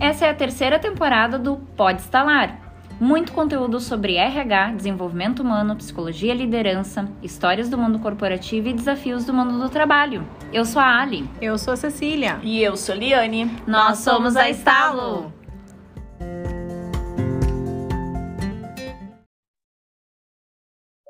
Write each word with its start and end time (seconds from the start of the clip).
Essa 0.00 0.26
é 0.26 0.30
a 0.30 0.34
terceira 0.34 0.78
temporada 0.78 1.38
do 1.38 1.56
Pode 1.76 2.00
Instalar. 2.00 2.56
Muito 3.00 3.32
conteúdo 3.32 3.80
sobre 3.80 4.14
RH, 4.14 4.72
desenvolvimento 4.72 5.40
humano, 5.40 5.74
psicologia 5.74 6.32
e 6.32 6.36
liderança, 6.36 7.08
histórias 7.20 7.68
do 7.68 7.76
mundo 7.76 7.98
corporativo 7.98 8.68
e 8.68 8.72
desafios 8.72 9.24
do 9.24 9.34
mundo 9.34 9.58
do 9.58 9.68
trabalho. 9.68 10.24
Eu 10.52 10.64
sou 10.64 10.80
a 10.80 11.00
Ali. 11.00 11.28
Eu 11.40 11.58
sou 11.58 11.74
a 11.74 11.76
Cecília. 11.76 12.38
E 12.42 12.62
eu 12.62 12.76
sou 12.76 12.94
a 12.94 12.98
Liane. 12.98 13.50
Nós 13.66 13.98
somos 13.98 14.36
a 14.36 14.48
Estalo. 14.48 15.32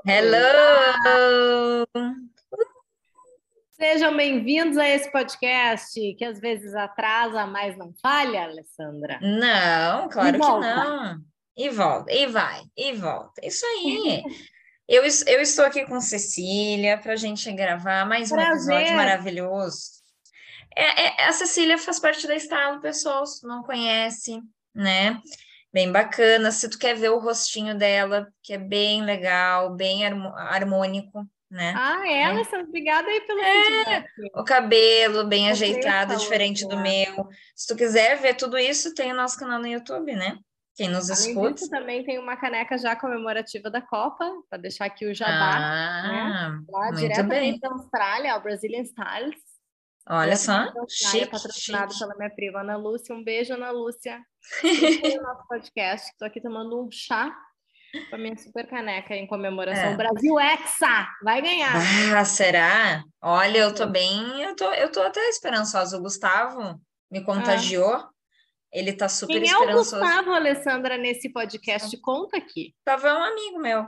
Hello! 0.06 0.48
Sejam 3.80 4.16
bem-vindos 4.16 4.76
a 4.76 4.88
esse 4.88 5.08
podcast 5.12 6.14
que 6.14 6.24
às 6.24 6.40
vezes 6.40 6.74
atrasa, 6.74 7.46
mas 7.46 7.78
não 7.78 7.94
falha, 8.02 8.42
Alessandra. 8.42 9.20
Não, 9.22 10.08
claro 10.08 10.32
que 10.32 10.38
não. 10.38 11.20
E 11.56 11.70
volta, 11.70 12.12
e 12.12 12.26
vai, 12.26 12.62
e 12.76 12.92
volta. 12.94 13.40
Isso 13.40 13.64
aí. 13.64 14.20
eu, 14.88 15.04
eu 15.04 15.40
estou 15.40 15.64
aqui 15.64 15.86
com 15.86 16.00
Cecília 16.00 16.98
para 16.98 17.12
a 17.12 17.16
gente 17.16 17.52
gravar 17.52 18.04
mais 18.04 18.32
um 18.32 18.34
Prazer. 18.34 18.74
episódio 18.74 18.96
maravilhoso. 18.96 19.80
É, 20.76 21.22
é, 21.22 21.28
a 21.28 21.32
Cecília 21.32 21.78
faz 21.78 22.00
parte 22.00 22.26
da 22.26 22.34
Estalo, 22.34 22.80
pessoal, 22.80 23.24
se 23.26 23.46
não 23.46 23.62
conhece, 23.62 24.40
né? 24.74 25.22
Bem 25.72 25.92
bacana. 25.92 26.50
Se 26.50 26.68
tu 26.68 26.80
quer 26.80 26.96
ver 26.96 27.10
o 27.10 27.20
rostinho 27.20 27.78
dela, 27.78 28.26
que 28.42 28.54
é 28.54 28.58
bem 28.58 29.04
legal, 29.04 29.76
bem 29.76 30.04
harmônico, 30.04 31.24
né? 31.50 31.72
Ah, 31.76 32.06
é, 32.06 32.24
Alessandra, 32.24 32.66
obrigada 32.66 33.08
aí 33.08 33.20
pelo 33.22 33.40
é. 33.40 34.04
O 34.34 34.44
cabelo 34.44 35.26
bem 35.26 35.50
ajeitado, 35.50 36.16
diferente 36.16 36.66
do 36.68 36.78
meu. 36.78 37.28
Se 37.56 37.66
tu 37.66 37.76
quiser 37.76 38.16
ver 38.18 38.34
tudo 38.34 38.58
isso, 38.58 38.94
tem 38.94 39.12
o 39.12 39.16
nosso 39.16 39.38
canal 39.38 39.58
no 39.58 39.66
YouTube, 39.66 40.14
né? 40.14 40.38
Quem 40.76 40.88
nos 40.88 41.10
Além 41.10 41.30
escuta. 41.30 41.54
Disso, 41.54 41.70
também 41.70 42.04
tem 42.04 42.18
uma 42.18 42.36
caneca 42.36 42.78
já 42.78 42.94
comemorativa 42.94 43.68
da 43.70 43.80
Copa, 43.80 44.30
para 44.48 44.58
deixar 44.58 44.84
aqui 44.84 45.06
o 45.06 45.14
jabá. 45.14 45.56
Ah, 45.56 46.08
né? 46.52 46.64
Lá 46.68 46.90
diretamente 46.92 47.60
da 47.60 47.70
Austrália, 47.70 48.36
o 48.36 48.40
Brazilian 48.40 48.82
Styles. 48.82 49.48
Olha 50.10 50.36
só, 50.36 50.72
chique, 50.88 51.26
patrocinado 51.26 51.92
chique. 51.92 52.04
pela 52.04 52.16
minha 52.16 52.30
prima 52.30 52.60
Ana 52.60 52.76
Lúcia. 52.76 53.14
Um 53.14 53.24
beijo, 53.24 53.54
Ana 53.54 53.70
Lúcia. 53.70 54.20
no 55.16 55.22
nosso 55.22 55.46
podcast. 55.48 56.10
Estou 56.10 56.26
aqui 56.26 56.40
tomando 56.40 56.80
um 56.80 56.88
chá 56.90 57.36
com 58.08 58.14
a 58.14 58.18
minha 58.18 58.36
super 58.36 58.66
caneca 58.68 59.14
em 59.14 59.26
comemoração. 59.26 59.90
É. 59.92 59.96
Brasil 59.96 60.38
Hexa! 60.38 61.08
Vai 61.22 61.40
ganhar! 61.42 61.74
Ah, 62.16 62.24
será? 62.24 63.02
Olha, 63.22 63.58
eu 63.58 63.74
tô 63.74 63.86
bem, 63.86 64.42
eu 64.42 64.54
tô, 64.56 64.72
eu 64.72 64.90
tô 64.90 65.00
até 65.00 65.20
esperançosa. 65.28 65.96
O 65.96 66.02
Gustavo 66.02 66.80
me 67.10 67.24
contagiou. 67.24 68.04
Ele 68.72 68.92
tá 68.92 69.08
super 69.08 69.40
Quem 69.40 69.50
é 69.50 69.56
o 69.56 69.60
esperançoso. 69.60 69.98
Gustavo, 69.98 70.30
Alessandra, 70.32 70.96
nesse 70.98 71.32
podcast? 71.32 71.96
Conta 72.00 72.36
aqui. 72.36 72.74
Tava 72.84 73.14
um 73.14 73.24
amigo 73.24 73.58
meu 73.58 73.86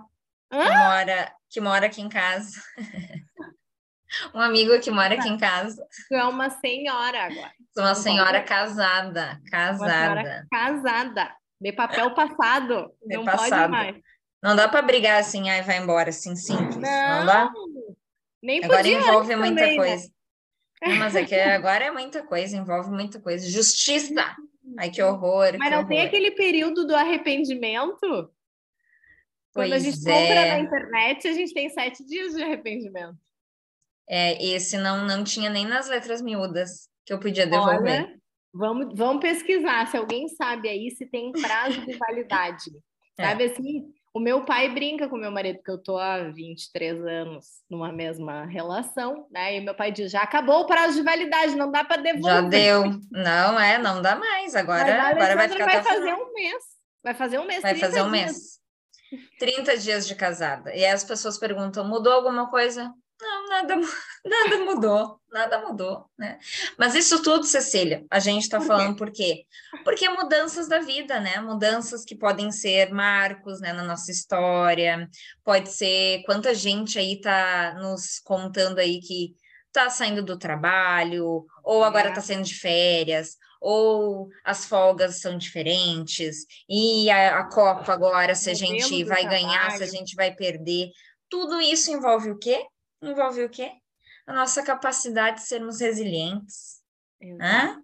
que 0.50 0.56
mora, 0.58 1.32
que 1.48 1.60
mora 1.60 1.86
aqui 1.86 2.00
em 2.00 2.08
casa. 2.08 2.60
um 4.34 4.40
amigo 4.40 4.78
que 4.80 4.90
mora 4.90 5.14
aqui 5.14 5.28
em 5.28 5.38
casa. 5.38 5.86
Tu 6.08 6.14
é 6.14 6.24
uma 6.24 6.50
senhora 6.50 7.24
agora. 7.24 7.52
Sou 7.72 7.84
uma 7.84 7.88
Não 7.90 7.94
senhora 7.94 8.38
pode? 8.38 8.48
casada, 8.48 9.40
Uma 9.52 9.78
senhora 9.78 10.46
casada. 10.50 11.36
De 11.60 11.72
papel 11.72 12.14
passado. 12.14 12.90
De 13.06 13.16
Não 13.16 13.24
passado. 13.24 13.50
pode 13.50 13.70
mais. 13.70 13.96
Não 14.42 14.56
dá 14.56 14.68
para 14.68 14.80
brigar 14.82 15.20
assim, 15.20 15.50
ai, 15.50 15.62
vai 15.62 15.76
embora, 15.78 16.08
assim, 16.10 16.34
simples. 16.34 16.76
Não, 16.76 16.80
Não, 16.80 17.26
dá? 17.26 17.52
Nem 18.42 18.64
Agora 18.64 18.88
envolve 18.88 19.36
muita 19.36 19.60
também, 19.60 19.76
né? 19.78 19.84
coisa. 19.84 20.10
Não, 20.82 20.96
mas 20.96 21.14
é 21.14 21.24
que 21.26 21.34
agora 21.34 21.84
é 21.84 21.90
muita 21.90 22.22
coisa, 22.26 22.56
envolve 22.56 22.90
muita 22.90 23.20
coisa. 23.20 23.46
Justiça! 23.46 24.34
Ai, 24.78 24.90
que 24.90 25.02
horror, 25.02 25.56
Mas 25.58 25.68
que 25.68 25.74
não 25.76 25.86
tem 25.86 25.98
horror. 25.98 26.08
aquele 26.08 26.30
período 26.30 26.86
do 26.86 26.96
arrependimento? 26.96 27.98
Quando 29.52 29.72
a 29.72 29.78
Pois 29.78 29.82
gente 29.82 30.08
é. 30.08 30.12
compra 30.12 30.46
na 30.46 30.58
internet, 30.60 31.28
a 31.28 31.32
gente 31.32 31.52
tem 31.52 31.68
sete 31.68 32.02
dias 32.06 32.34
de 32.34 32.42
arrependimento. 32.42 33.18
É, 34.08 34.42
esse 34.42 34.78
não, 34.78 35.04
não 35.04 35.22
tinha 35.22 35.50
nem 35.50 35.66
nas 35.66 35.88
letras 35.88 36.22
miúdas 36.22 36.88
que 37.04 37.12
eu 37.12 37.18
podia 37.20 37.46
devolver. 37.46 38.04
Olha, 38.04 38.20
vamos, 38.52 38.94
vamos 38.94 39.22
pesquisar 39.22 39.86
se 39.86 39.96
alguém 39.96 40.28
sabe 40.28 40.68
aí 40.68 40.90
se 40.90 41.06
tem 41.06 41.32
prazo 41.32 41.80
de 41.84 41.96
validade. 41.96 42.70
É. 43.18 43.24
Sabe 43.26 43.44
assim? 43.44 43.92
O 44.14 44.18
meu 44.18 44.44
pai 44.46 44.68
brinca 44.68 45.08
com 45.08 45.16
meu 45.16 45.30
marido, 45.30 45.56
porque 45.56 45.70
eu 45.70 45.76
tô 45.76 45.98
há 45.98 46.30
23 46.30 47.04
anos 47.04 47.46
numa 47.68 47.92
mesma 47.92 48.46
relação, 48.46 49.26
né? 49.30 49.56
E 49.56 49.60
meu 49.60 49.74
pai 49.74 49.92
diz: 49.92 50.10
já 50.10 50.22
acabou 50.22 50.60
o 50.60 50.66
prazo 50.66 50.94
de 50.94 51.02
validade, 51.02 51.54
não 51.54 51.70
dá 51.70 51.84
para 51.84 52.00
devolver. 52.00 52.30
Já 52.30 52.40
deu. 52.40 52.84
Não, 53.10 53.60
é, 53.60 53.76
não 53.76 54.00
dá 54.00 54.16
mais. 54.16 54.56
Agora, 54.56 55.02
agora 55.02 55.36
vai 55.36 55.48
ficar 55.48 55.66
vai 55.66 55.82
fazer 55.82 56.14
um 56.14 56.32
mês. 56.32 56.64
Vai 57.04 57.14
fazer 57.14 57.38
um 57.38 57.46
mês. 57.46 57.62
Vai 57.62 57.72
30 57.72 57.86
fazer 57.86 58.02
um 58.02 58.10
dias. 58.10 58.24
mês. 58.24 58.60
30 59.38 59.76
dias 59.76 60.08
de 60.08 60.14
casada. 60.14 60.70
E 60.74 60.84
aí 60.84 60.92
as 60.92 61.04
pessoas 61.04 61.38
perguntam: 61.38 61.86
mudou 61.86 62.12
alguma 62.12 62.50
coisa? 62.50 62.92
Nada, 63.50 63.74
nada 64.24 64.58
mudou, 64.64 65.20
nada 65.28 65.58
mudou, 65.58 66.06
né? 66.16 66.38
Mas 66.78 66.94
isso 66.94 67.20
tudo, 67.20 67.44
Cecília, 67.44 68.04
a 68.08 68.20
gente 68.20 68.42
está 68.44 68.60
falando 68.60 68.94
por 68.96 69.10
quê? 69.10 69.44
Porque 69.82 70.08
mudanças 70.08 70.68
da 70.68 70.78
vida, 70.78 71.18
né? 71.18 71.40
Mudanças 71.40 72.04
que 72.04 72.14
podem 72.14 72.52
ser 72.52 72.92
marcos, 72.92 73.60
né, 73.60 73.72
na 73.72 73.82
nossa 73.82 74.12
história. 74.12 75.08
Pode 75.44 75.68
ser 75.72 76.22
quanta 76.26 76.54
gente 76.54 76.96
aí 76.96 77.20
tá 77.20 77.74
nos 77.74 78.20
contando 78.20 78.78
aí 78.78 79.00
que 79.00 79.34
tá 79.72 79.90
saindo 79.90 80.22
do 80.22 80.38
trabalho, 80.38 81.44
ou 81.64 81.82
agora 81.82 82.10
É. 82.10 82.12
tá 82.12 82.20
saindo 82.20 82.44
de 82.44 82.54
férias, 82.54 83.36
ou 83.60 84.28
as 84.44 84.64
folgas 84.64 85.20
são 85.20 85.36
diferentes, 85.36 86.46
e 86.68 87.10
a, 87.10 87.40
a 87.40 87.44
Copa 87.50 87.92
agora, 87.92 88.34
se 88.36 88.48
a 88.48 88.54
gente 88.54 89.02
vai 89.04 89.24
ganhar, 89.24 89.70
se 89.70 89.74
a 89.74 89.78
trabalho. 89.78 89.90
gente 89.90 90.14
vai 90.14 90.32
perder. 90.34 90.90
Tudo 91.28 91.60
isso 91.60 91.90
envolve 91.90 92.30
o 92.30 92.38
quê? 92.38 92.64
Envolve 93.02 93.44
o 93.44 93.48
quê? 93.50 93.72
A 94.26 94.32
nossa 94.34 94.62
capacidade 94.62 95.36
de 95.38 95.46
sermos 95.46 95.80
resilientes. 95.80 96.80
Hã? 97.40 97.82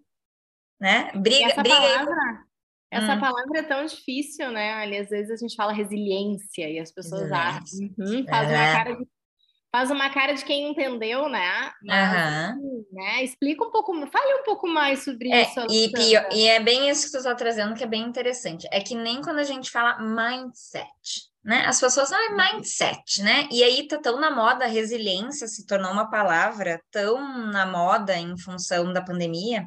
Né? 0.80 1.10
E 1.14 1.18
Briga, 1.18 1.46
essa 1.46 1.62
briga 1.62 1.74
aí. 1.78 1.94
palavra, 1.94 2.44
essa 2.90 3.14
Hum. 3.16 3.20
palavra 3.20 3.58
é 3.58 3.62
tão 3.62 3.84
difícil, 3.86 4.50
né? 4.50 4.74
Ali, 4.74 4.98
às 4.98 5.08
vezes 5.08 5.30
a 5.30 5.36
gente 5.36 5.56
fala 5.56 5.72
resiliência 5.72 6.68
e 6.68 6.78
as 6.78 6.92
pessoas 6.92 7.32
acham, 7.32 7.78
uhum, 7.98 8.26
faz, 8.28 8.50
É. 8.50 8.54
uma 8.54 8.72
cara 8.72 8.92
de, 8.96 9.08
faz 9.72 9.90
uma 9.90 10.10
cara 10.10 10.32
de 10.34 10.44
quem 10.44 10.70
entendeu, 10.70 11.28
né? 11.28 11.72
Mas, 11.82 12.14
assim, 12.52 12.86
né? 12.92 13.24
Explica 13.24 13.64
um 13.64 13.70
pouco, 13.70 13.92
fale 14.06 14.40
um 14.40 14.44
pouco 14.44 14.68
mais 14.68 15.02
sobre 15.02 15.32
É, 15.32 15.42
isso. 15.42 15.60
e, 15.70 15.90
pior- 15.92 16.28
e 16.32 16.46
é 16.46 16.60
bem 16.60 16.90
isso 16.90 17.06
que 17.06 17.12
tu 17.12 17.18
está 17.18 17.34
trazendo, 17.34 17.74
que 17.74 17.84
é 17.84 17.86
bem 17.88 18.02
interessante. 18.02 18.68
É 18.70 18.80
que 18.80 18.94
nem 18.94 19.22
quando 19.22 19.38
a 19.38 19.44
gente 19.44 19.70
fala 19.70 19.98
mindset, 19.98 21.30
né? 21.46 21.64
As 21.66 21.80
pessoas, 21.80 22.12
ah, 22.12 22.18
é 22.24 22.30
mindset, 22.54 23.22
né? 23.22 23.48
E 23.52 23.62
aí 23.62 23.86
tá 23.88 23.98
tão 23.98 24.20
na 24.20 24.30
moda, 24.30 24.64
a 24.64 24.68
resiliência 24.68 25.46
se 25.46 25.64
tornou 25.64 25.92
uma 25.92 26.10
palavra 26.10 26.82
tão 26.90 27.20
na 27.52 27.64
moda 27.64 28.16
em 28.16 28.36
função 28.36 28.92
da 28.92 29.00
pandemia, 29.00 29.66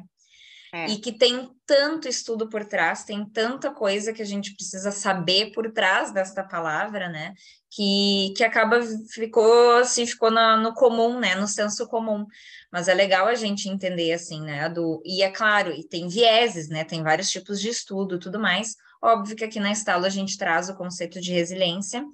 É. 0.72 0.86
e 0.90 0.98
que 0.98 1.10
tem 1.10 1.50
tanto 1.66 2.06
estudo 2.06 2.48
por 2.48 2.64
trás, 2.64 3.02
tem 3.04 3.24
tanta 3.28 3.72
coisa 3.72 4.12
que 4.12 4.22
a 4.22 4.26
gente 4.26 4.54
precisa 4.54 4.92
saber 4.92 5.52
por 5.52 5.72
trás 5.72 6.12
desta 6.12 6.44
palavra, 6.44 7.08
né? 7.08 7.32
Que, 7.72 8.32
que 8.36 8.44
acaba 8.44 8.80
ficou 9.12 9.78
assim, 9.78 10.04
ficou 10.06 10.30
na- 10.30 10.56
no 10.56 10.74
comum, 10.74 11.18
né? 11.18 11.34
No 11.34 11.48
senso 11.48 11.88
comum. 11.88 12.24
Mas 12.70 12.86
é 12.88 12.94
legal 12.94 13.26
a 13.26 13.34
gente 13.34 13.68
entender 13.68 14.12
assim, 14.12 14.40
né? 14.42 14.68
Do, 14.68 15.00
e 15.04 15.22
é 15.22 15.30
claro, 15.30 15.72
e 15.72 15.82
tem 15.88 16.06
vieses, 16.08 16.68
né? 16.68 16.84
Tem 16.84 17.02
vários 17.02 17.30
tipos 17.30 17.60
de 17.60 17.68
estudo 17.68 18.16
e 18.16 18.18
tudo 18.20 18.38
mais. 18.38 18.76
Óbvio 19.02 19.34
que 19.36 19.44
aqui 19.44 19.58
na 19.58 19.72
Estalo 19.72 20.04
a 20.04 20.10
gente 20.10 20.36
traz 20.36 20.68
o 20.68 20.76
conceito 20.76 21.20
de 21.20 21.32
resiliência, 21.32 22.04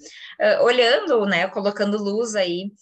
ah, 0.41 0.63
olhando, 0.63 1.27
né? 1.27 1.47
Colocando 1.49 1.99
luz 1.99 2.35
aí 2.35 2.73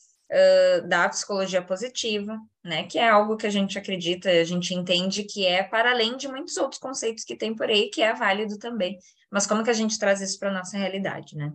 da 0.89 1.09
psicologia 1.09 1.63
positiva, 1.63 2.39
né? 2.65 2.85
Que 2.85 2.99
é 2.99 3.09
algo 3.09 3.37
que 3.37 3.47
a 3.47 3.51
gente 3.51 3.79
acredita, 3.79 4.31
a 4.31 4.45
gente 4.45 4.75
entende 4.75 5.25
que 5.25 5.47
é 5.47 5.63
para 5.63 5.91
além 5.91 6.17
de 6.17 6.27
muitos 6.27 6.57
outros 6.57 6.81
conceitos 6.81 7.23
que 7.23 7.37
tem 7.37 7.55
por 7.55 7.69
aí, 7.69 7.89
que 7.91 8.03
é 8.03 8.13
válido 8.15 8.59
também. 8.59 8.99
Mas 9.31 9.47
como 9.47 9.65
que 9.65 9.71
a 9.71 9.75
gente 9.75 9.99
traz 9.99 10.21
isso 10.21 10.39
para 10.39 10.49
a 10.49 10.53
nossa 10.53 10.79
realidade, 10.79 11.37
né? 11.37 11.53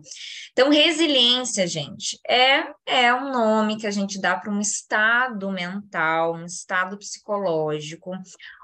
Então, 0.52 0.70
resiliência, 0.70 1.66
gente, 1.66 2.20
é, 2.28 2.64
é 2.86 3.14
um 3.14 3.32
nome 3.32 3.78
que 3.78 3.86
a 3.86 3.90
gente 3.90 4.20
dá 4.20 4.36
para 4.36 4.52
um 4.52 4.60
estado 4.60 5.50
mental, 5.50 6.34
um 6.34 6.44
estado 6.44 6.98
psicológico, 6.98 8.12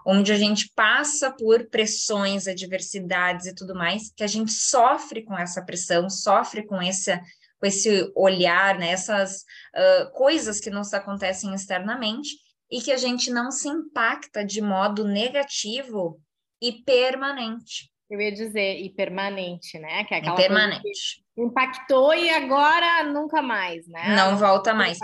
onde 0.06 0.32
a 0.32 0.36
gente 0.36 0.70
passa 0.74 1.30
por 1.30 1.66
pressões, 1.68 2.46
adversidades 2.46 3.46
e 3.46 3.54
tudo 3.54 3.74
mais, 3.74 4.12
que 4.14 4.22
a 4.22 4.28
gente 4.28 4.52
sofre 4.52 5.24
com 5.24 5.36
essa 5.36 5.62
pressão, 5.62 6.10
sofre 6.10 6.66
com 6.66 6.80
esse, 6.82 7.18
com 7.58 7.66
esse 7.66 8.12
olhar, 8.14 8.78
né? 8.78 8.90
Essas 8.90 9.44
ah, 9.74 10.10
coisas 10.14 10.60
que 10.60 10.70
nos 10.70 10.92
acontecem 10.92 11.54
externamente 11.54 12.30
e 12.70 12.80
que 12.80 12.92
a 12.92 12.96
gente 12.96 13.30
não 13.30 13.50
se 13.50 13.68
impacta 13.68 14.44
de 14.44 14.60
modo 14.60 15.04
negativo 15.04 16.20
e 16.60 16.72
permanente. 16.84 17.90
Eu 18.08 18.20
ia 18.20 18.32
dizer, 18.32 18.80
e 18.80 18.90
permanente, 18.90 19.78
né? 19.78 20.04
Que 20.04 20.14
é 20.14 20.18
aquela 20.18 20.36
permanente. 20.36 21.24
impactou 21.36 22.14
e 22.14 22.30
agora 22.30 23.02
nunca 23.04 23.42
mais, 23.42 23.86
né? 23.88 24.14
Não 24.14 24.36
volta 24.36 24.72
mais. 24.72 24.98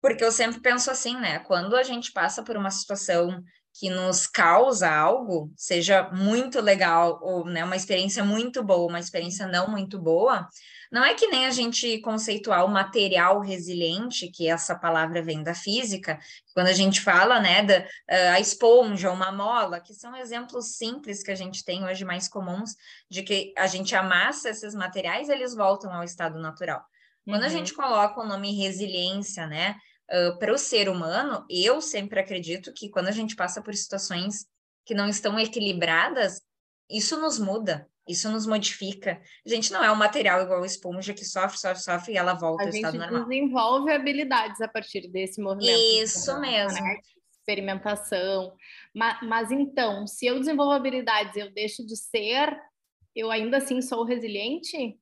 Porque 0.00 0.24
eu 0.24 0.30
sempre 0.30 0.60
penso 0.60 0.90
assim, 0.90 1.16
né? 1.16 1.40
Quando 1.40 1.74
a 1.74 1.82
gente 1.82 2.12
passa 2.12 2.44
por 2.44 2.56
uma 2.56 2.70
situação 2.70 3.42
que 3.76 3.90
nos 3.90 4.26
causa 4.26 4.88
algo, 4.88 5.50
seja 5.56 6.08
muito 6.12 6.60
legal 6.60 7.18
ou 7.20 7.44
né, 7.44 7.64
uma 7.64 7.74
experiência 7.74 8.22
muito 8.22 8.62
boa, 8.62 8.88
uma 8.88 9.00
experiência 9.00 9.48
não 9.48 9.68
muito 9.68 10.00
boa, 10.00 10.48
não 10.94 11.04
é 11.04 11.12
que 11.12 11.26
nem 11.26 11.44
a 11.44 11.50
gente 11.50 11.98
conceituar 11.98 12.64
o 12.64 12.68
material 12.68 13.40
resiliente, 13.40 14.30
que 14.30 14.48
essa 14.48 14.78
palavra 14.78 15.20
vem 15.20 15.42
da 15.42 15.52
física, 15.52 16.20
quando 16.52 16.68
a 16.68 16.72
gente 16.72 17.00
fala, 17.00 17.40
né, 17.40 17.64
da 17.64 17.80
uh, 17.80 18.34
a 18.34 18.38
esponja, 18.38 19.10
uma 19.10 19.32
mola, 19.32 19.80
que 19.80 19.92
são 19.92 20.14
exemplos 20.14 20.76
simples 20.76 21.20
que 21.20 21.32
a 21.32 21.34
gente 21.34 21.64
tem 21.64 21.84
hoje 21.84 22.04
mais 22.04 22.28
comuns, 22.28 22.76
de 23.10 23.24
que 23.24 23.52
a 23.58 23.66
gente 23.66 23.92
amassa 23.96 24.50
esses 24.50 24.72
materiais, 24.72 25.28
eles 25.28 25.52
voltam 25.52 25.92
ao 25.92 26.04
estado 26.04 26.38
natural. 26.38 26.80
Quando 27.24 27.40
uhum. 27.40 27.46
a 27.46 27.50
gente 27.50 27.74
coloca 27.74 28.20
o 28.20 28.28
nome 28.28 28.56
resiliência, 28.56 29.48
né, 29.48 29.74
uh, 30.12 30.38
para 30.38 30.52
o 30.52 30.58
ser 30.58 30.88
humano, 30.88 31.44
eu 31.50 31.80
sempre 31.80 32.20
acredito 32.20 32.72
que 32.72 32.88
quando 32.88 33.08
a 33.08 33.12
gente 33.12 33.34
passa 33.34 33.60
por 33.60 33.74
situações 33.74 34.46
que 34.86 34.94
não 34.94 35.08
estão 35.08 35.40
equilibradas, 35.40 36.40
isso 36.88 37.20
nos 37.20 37.36
muda, 37.36 37.90
isso 38.06 38.30
nos 38.30 38.46
modifica. 38.46 39.20
A 39.44 39.48
gente 39.48 39.72
não 39.72 39.82
é 39.82 39.90
um 39.90 39.96
material 39.96 40.42
igual 40.42 40.62
a 40.62 40.66
esponja 40.66 41.14
que 41.14 41.24
sofre, 41.24 41.58
sofre, 41.58 41.82
sofre 41.82 42.12
e 42.12 42.16
ela 42.16 42.34
volta 42.34 42.64
a 42.64 42.66
ao 42.66 42.70
estado 42.70 42.98
normal. 42.98 43.14
A 43.14 43.18
gente 43.18 43.28
desenvolve 43.28 43.92
habilidades 43.92 44.60
a 44.60 44.68
partir 44.68 45.08
desse 45.08 45.40
movimento. 45.40 45.78
Isso 46.02 46.38
mesmo. 46.38 46.80
Né? 46.82 47.00
Experimentação. 47.30 48.54
Mas, 48.94 49.22
mas 49.22 49.50
então, 49.50 50.06
se 50.06 50.26
eu 50.26 50.38
desenvolvo 50.38 50.72
habilidades 50.72 51.34
eu 51.36 51.50
deixo 51.50 51.84
de 51.86 51.96
ser, 51.96 52.54
eu 53.16 53.30
ainda 53.30 53.56
assim 53.56 53.80
sou 53.80 54.04
resiliente? 54.04 54.98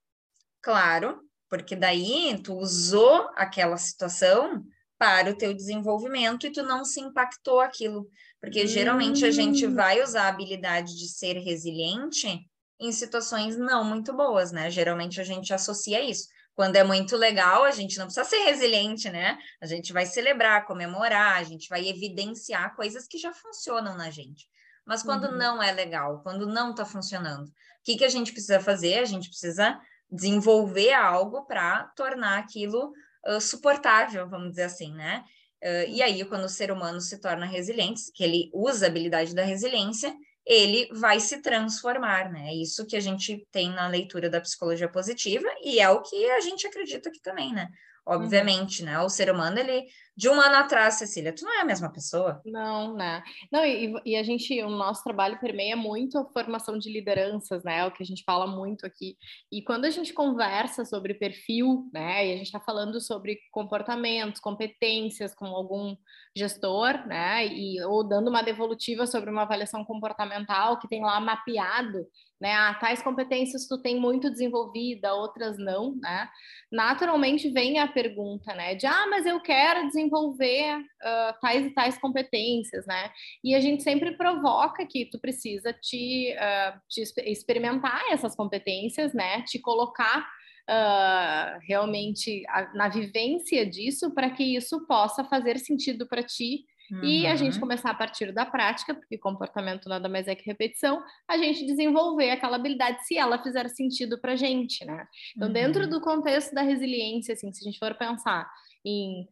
Claro, 0.61 1.21
porque 1.51 1.75
daí 1.75 2.41
tu 2.43 2.55
usou 2.55 3.29
aquela 3.35 3.77
situação 3.77 4.65
para 4.97 5.31
o 5.31 5.37
teu 5.37 5.53
desenvolvimento 5.53 6.47
e 6.47 6.53
tu 6.53 6.63
não 6.63 6.85
se 6.85 7.01
impactou 7.01 7.59
aquilo. 7.59 8.09
Porque 8.41 8.63
hum. 8.63 8.69
geralmente 8.69 9.25
a 9.25 9.33
gente 9.33 9.67
hum. 9.67 9.75
vai 9.75 10.01
usar 10.01 10.27
a 10.27 10.29
habilidade 10.29 10.97
de 10.97 11.09
ser 11.09 11.37
resiliente 11.39 12.49
em 12.83 12.93
situações 12.93 13.57
não 13.57 13.85
muito 13.85 14.13
boas, 14.13 14.51
né? 14.51 14.71
Geralmente 14.71 15.21
a 15.21 15.25
gente 15.25 15.55
associa 15.55 16.03
isso. 16.03 16.29
Quando 16.55 16.77
é 16.77 16.85
muito 16.85 17.17
legal, 17.17 17.65
a 17.65 17.71
gente 17.71 17.97
não 17.97 18.07
precisa 18.07 18.29
ser 18.29 18.45
resiliente, 18.45 19.09
né? 19.09 19.39
A 19.61 19.67
gente 19.67 19.93
vai 19.93 20.05
celebrar, 20.05 20.67
comemorar, 20.67 21.39
a 21.39 21.45
gente 21.45 21.69
vai 21.69 21.89
evidenciar 21.89 22.77
coisas 22.77 23.07
que 23.07 23.17
já 23.19 23.33
funcionam 23.33 23.97
na 23.97 24.11
gente. 24.11 24.47
Mas 24.85 25.03
quando 25.03 25.25
uhum. 25.25 25.39
não 25.39 25.63
é 25.63 25.73
legal, 25.73 26.21
quando 26.23 26.47
não 26.47 26.73
está 26.73 26.85
funcionando, 26.85 27.47
o 27.47 27.53
que, 27.85 27.97
que 27.97 28.05
a 28.05 28.09
gente 28.09 28.33
precisa 28.33 28.61
fazer? 28.61 28.99
A 28.99 29.05
gente 29.05 29.29
precisa 29.29 29.81
desenvolver 30.11 30.93
algo 30.93 31.47
para 31.47 31.85
tornar 31.97 32.39
aquilo 32.39 32.93
uh, 33.27 33.41
suportável, 33.41 34.29
vamos 34.29 34.51
dizer 34.51 34.65
assim, 34.65 34.93
né? 34.93 35.25
Uh, 35.63 35.89
e 35.89 36.03
aí, 36.03 36.25
quando 36.25 36.45
o 36.45 36.49
ser 36.49 36.73
humano 36.73 37.01
se 37.01 37.19
torna 37.19 37.47
resiliente, 37.47 38.13
que 38.13 38.25
ele 38.25 38.51
usa 38.53 38.87
a 38.87 38.89
habilidade 38.89 39.35
da 39.35 39.45
resiliência, 39.45 40.13
ele 40.45 40.89
vai 40.93 41.21
se 41.21 41.41
transformar, 41.41 42.31
né? 42.31 42.49
É 42.49 42.55
isso 42.55 42.87
que 42.87 42.97
a 42.97 43.01
gente 43.01 43.47
tem 43.51 43.71
na 43.71 43.87
leitura 43.89 44.29
da 44.29 44.41
psicologia 44.41 44.89
positiva 44.89 45.49
e 45.63 45.81
é 45.81 45.89
o 45.89 46.03
que 46.03 46.31
a 46.31 46.41
gente 46.41 46.67
acredita 46.67 47.09
aqui 47.09 47.21
também, 47.21 47.53
né? 47.53 47.69
Uhum. 48.07 48.15
Obviamente, 48.15 48.81
uhum. 48.81 48.87
né? 48.87 49.01
O 49.01 49.09
ser 49.09 49.31
humano, 49.31 49.59
ele 49.59 49.87
de 50.17 50.29
um 50.29 50.39
ano 50.41 50.57
atrás, 50.57 50.95
Cecília, 50.95 51.35
tu 51.35 51.45
não 51.45 51.59
é 51.59 51.61
a 51.61 51.65
mesma 51.65 51.91
pessoa. 51.91 52.41
Não, 52.45 52.95
né? 52.95 53.23
Não, 53.51 53.65
e, 53.65 53.95
e, 54.05 54.17
a 54.17 54.23
gente, 54.23 54.63
o 54.63 54.69
nosso 54.69 55.03
trabalho 55.03 55.41
permeia 55.41 55.75
muito 55.75 56.19
a 56.19 56.25
formação 56.33 56.79
de 56.79 56.93
lideranças, 56.93 57.65
né? 57.65 57.79
É 57.79 57.87
o 57.87 57.91
que 57.91 58.03
a 58.03 58.07
gente 58.07 58.23
fala 58.25 58.47
muito 58.47 58.85
aqui. 58.85 59.17
E 59.51 59.63
quando 59.63 59.87
a 59.87 59.91
gente 59.91 60.13
conversa 60.13 60.85
sobre 60.85 61.15
perfil, 61.15 61.89
né? 61.93 62.27
E 62.27 62.33
a 62.33 62.37
gente 62.37 62.47
está 62.47 62.61
falando 62.61 63.01
sobre 63.01 63.39
comportamentos, 63.51 64.41
competências 64.41 65.35
com 65.35 65.47
algum 65.47 65.97
gestor, 66.37 67.07
né? 67.07 67.47
E, 67.47 67.83
ou 67.83 68.07
dando 68.07 68.29
uma 68.29 68.43
devolutiva 68.43 69.07
sobre 69.07 69.31
uma 69.31 69.43
avaliação 69.43 69.85
comportamental 69.85 70.79
que 70.79 70.89
tem 70.89 71.03
lá 71.03 71.19
mapeado 71.21 72.07
né? 72.43 72.55
Ah, 72.55 72.75
tais 72.75 73.01
competências 73.01 73.69
tu 73.69 73.81
tem 73.81 74.01
muito 74.01 74.29
desenvolvida, 74.29 75.15
outras 75.15 75.57
não, 75.57 75.95
né? 75.95 76.29
Naturalmente 76.73 77.49
vem 77.49 77.79
a 77.79 77.87
pergunta, 77.87 78.53
né? 78.53 78.75
De 78.75 78.85
ah, 78.85 79.07
mas 79.09 79.25
eu 79.27 79.41
quero 79.41 79.87
desenvolver 79.87 80.77
uh, 80.77 81.41
tais 81.41 81.67
e 81.67 81.71
tais 81.71 81.97
competências, 81.99 82.85
né? 82.85 83.13
E 83.45 83.55
a 83.55 83.61
gente 83.61 83.85
sempre 83.85 84.17
provoca 84.17 84.85
que 84.85 85.07
tu 85.07 85.21
precisa 85.21 85.73
te, 85.73 86.35
uh, 86.35 86.81
te 86.89 87.03
experimentar 87.31 88.03
essas 88.11 88.35
competências, 88.35 89.15
né? 89.15 89.43
Te 89.43 89.61
colocar 89.61 90.29
Uh, 90.63 91.59
realmente 91.67 92.45
a, 92.49 92.73
na 92.73 92.89
vivência 92.89 93.67
disso 93.67 94.15
para 94.15 94.31
que 94.31 94.45
isso 94.45 94.87
possa 94.87 95.25
fazer 95.25 95.59
sentido 95.59 96.07
para 96.07 96.23
ti 96.23 96.65
Uhum. 96.93 97.03
E 97.03 97.27
a 97.27 97.35
gente 97.37 97.55
uhum. 97.55 97.61
começar 97.61 97.91
a 97.91 97.95
partir 97.95 98.33
da 98.33 98.45
prática, 98.45 98.95
porque 98.95 99.17
comportamento 99.17 99.89
nada 99.89 100.11
mais 100.11 100.29
é 100.29 100.35
que 100.35 100.45
repetição, 100.45 101.03
a 101.27 101.39
gente 101.39 101.65
desenvolver 101.65 102.31
aquela 102.31 102.57
habilidade 102.57 103.07
se 103.07 103.17
ela 103.17 103.43
fizer 103.43 103.67
sentido 103.69 104.21
para 104.21 104.37
gente, 104.37 104.85
né? 104.85 105.07
Então, 105.35 105.49
uhum. 105.49 105.55
dentro 105.55 105.89
do 105.89 106.03
contexto 106.03 106.55
da 106.55 106.61
resiliência, 106.61 107.33
assim, 107.33 107.51
se 107.51 107.65
a 107.67 107.71
gente 107.71 107.79
for 107.79 107.95
pensar 107.95 108.47
em 108.85 109.27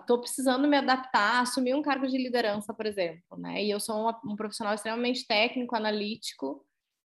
estou 0.00 0.16
um, 0.16 0.20
precisando 0.20 0.66
me 0.66 0.76
adaptar, 0.76 1.40
assumir 1.40 1.72
um 1.74 1.82
cargo 1.82 2.06
de 2.08 2.18
liderança, 2.18 2.74
por 2.74 2.84
exemplo, 2.84 3.38
né? 3.38 3.64
E 3.64 3.70
eu 3.70 3.78
sou 3.78 3.96
uma, 3.96 4.20
um 4.26 4.34
profissional 4.34 4.74
extremamente 4.74 5.24
técnico, 5.24 5.76
analítico 5.76 6.66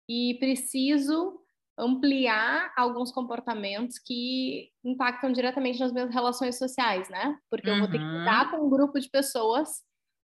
e 0.09 0.37
preciso 0.39 1.42
ampliar 1.79 2.73
alguns 2.77 3.11
comportamentos 3.11 3.99
que 3.99 4.71
impactam 4.85 5.33
diretamente 5.33 5.81
nas 5.81 5.93
minhas 5.93 6.13
relações 6.13 6.59
sociais, 6.59 7.09
né? 7.09 7.37
Porque 7.51 7.69
eu 7.69 7.79
vou 7.79 7.91
ter 7.91 7.99
que 7.99 8.05
uhum. 8.05 8.19
lidar 8.19 8.51
com 8.51 8.67
um 8.67 8.71
grupo 8.71 9.01
de 9.01 9.09
pessoas, 9.09 9.69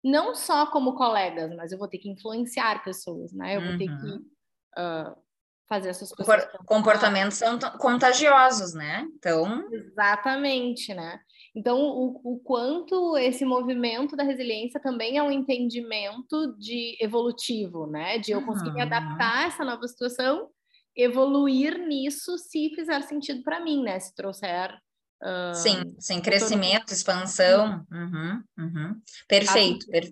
não 0.04 0.36
só 0.36 0.68
como 0.68 0.96
colegas, 0.96 1.56
mas 1.56 1.72
eu 1.72 1.78
vou 1.78 1.88
ter 1.88 1.98
que 1.98 2.10
influenciar 2.10 2.84
pessoas, 2.84 3.32
né? 3.32 3.56
Eu 3.56 3.62
vou 3.62 3.78
ter 3.78 3.88
que 3.88 4.12
uh, 4.80 5.16
fazer 5.68 5.90
essas 5.90 6.14
pessoas. 6.14 6.46
Comportamentos 6.66 7.38
são 7.38 7.58
contagiosos, 7.80 8.74
né? 8.74 9.08
Então. 9.16 9.64
Exatamente, 9.72 10.94
né? 10.94 11.20
Então, 11.56 11.80
o, 11.80 12.22
o, 12.24 12.40
quanto 12.40 13.18
esse 13.18 13.44
movimento 13.44 14.16
da 14.16 14.24
resiliência 14.24 14.80
também 14.80 15.18
é 15.18 15.24
um 15.24 15.32
entendimento 15.32 16.56
de 16.58 16.98
evolutivo, 17.02 17.88
né? 17.88 18.18
De 18.20 18.32
eu 18.32 18.46
conseguir 18.46 18.72
me 18.72 18.82
adaptar 18.82 19.38
a 19.38 19.48
essa 19.48 19.64
nova 19.64 19.88
situação 19.88 20.50
evoluir 21.02 21.78
nisso 21.78 22.38
se 22.38 22.72
fizer 22.76 23.02
sentido 23.04 23.44
para 23.44 23.60
mim, 23.60 23.84
né? 23.84 24.00
Se 24.00 24.14
trouxer. 24.14 24.74
Uh, 25.22 25.54
sim, 25.54 25.96
sem 26.00 26.22
crescimento, 26.22 26.94
expansão. 26.94 27.86
Uhum, 27.92 28.44
uhum. 28.58 29.02
Perfeito, 29.28 29.86
per... 29.88 30.10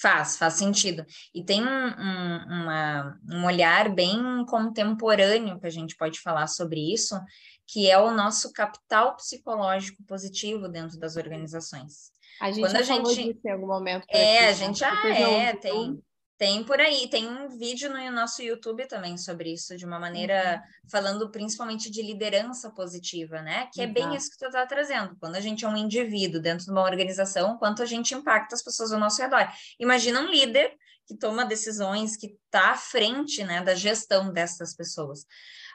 faz, 0.00 0.36
faz 0.36 0.54
sentido. 0.54 1.04
E 1.34 1.44
tem 1.44 1.62
um, 1.62 1.66
um, 1.68 2.62
uma, 2.62 3.18
um 3.30 3.44
olhar 3.44 3.94
bem 3.94 4.44
contemporâneo 4.46 5.60
que 5.60 5.66
a 5.66 5.70
gente 5.70 5.94
pode 5.96 6.20
falar 6.20 6.46
sobre 6.46 6.80
isso, 6.92 7.20
que 7.66 7.90
é 7.90 7.98
o 7.98 8.12
nosso 8.12 8.52
capital 8.52 9.16
psicológico 9.16 10.02
positivo 10.04 10.68
dentro 10.68 10.98
das 10.98 11.16
organizações. 11.16 12.10
A 12.40 12.50
gente 12.50 12.64
Quando 12.64 12.76
a 12.76 12.82
gente... 12.82 13.40
em 13.44 13.50
algum 13.50 13.66
momento. 13.66 14.06
É, 14.08 14.38
aqui, 14.38 14.44
a 14.44 14.46
né? 14.46 14.54
gente 14.54 14.78
já 14.78 14.92
ah, 14.92 15.08
é, 15.08 15.56
tem. 15.56 16.00
Tem 16.38 16.62
por 16.64 16.78
aí, 16.78 17.08
tem 17.08 17.26
um 17.26 17.48
vídeo 17.48 17.88
no 17.88 18.10
nosso 18.10 18.42
YouTube 18.42 18.86
também 18.86 19.16
sobre 19.16 19.54
isso, 19.54 19.74
de 19.74 19.86
uma 19.86 19.98
maneira 19.98 20.62
uhum. 20.62 20.90
falando 20.90 21.30
principalmente 21.30 21.90
de 21.90 22.02
liderança 22.02 22.70
positiva, 22.70 23.40
né? 23.40 23.70
Que 23.72 23.80
é 23.80 23.86
bem 23.86 24.14
isso 24.14 24.30
que 24.30 24.36
tu 24.36 24.44
está 24.46 24.66
trazendo. 24.66 25.16
Quando 25.18 25.36
a 25.36 25.40
gente 25.40 25.64
é 25.64 25.68
um 25.68 25.76
indivíduo 25.76 26.40
dentro 26.40 26.66
de 26.66 26.70
uma 26.70 26.82
organização, 26.82 27.56
quanto 27.56 27.82
a 27.82 27.86
gente 27.86 28.14
impacta 28.14 28.54
as 28.54 28.62
pessoas 28.62 28.92
ao 28.92 29.00
nosso 29.00 29.22
redor. 29.22 29.48
Imagina 29.80 30.20
um 30.20 30.30
líder 30.30 30.76
que 31.06 31.16
toma 31.16 31.46
decisões, 31.46 32.16
que 32.16 32.36
está 32.44 32.72
à 32.72 32.76
frente 32.76 33.42
né, 33.44 33.62
da 33.62 33.74
gestão 33.74 34.30
dessas 34.30 34.74
pessoas. 34.74 35.24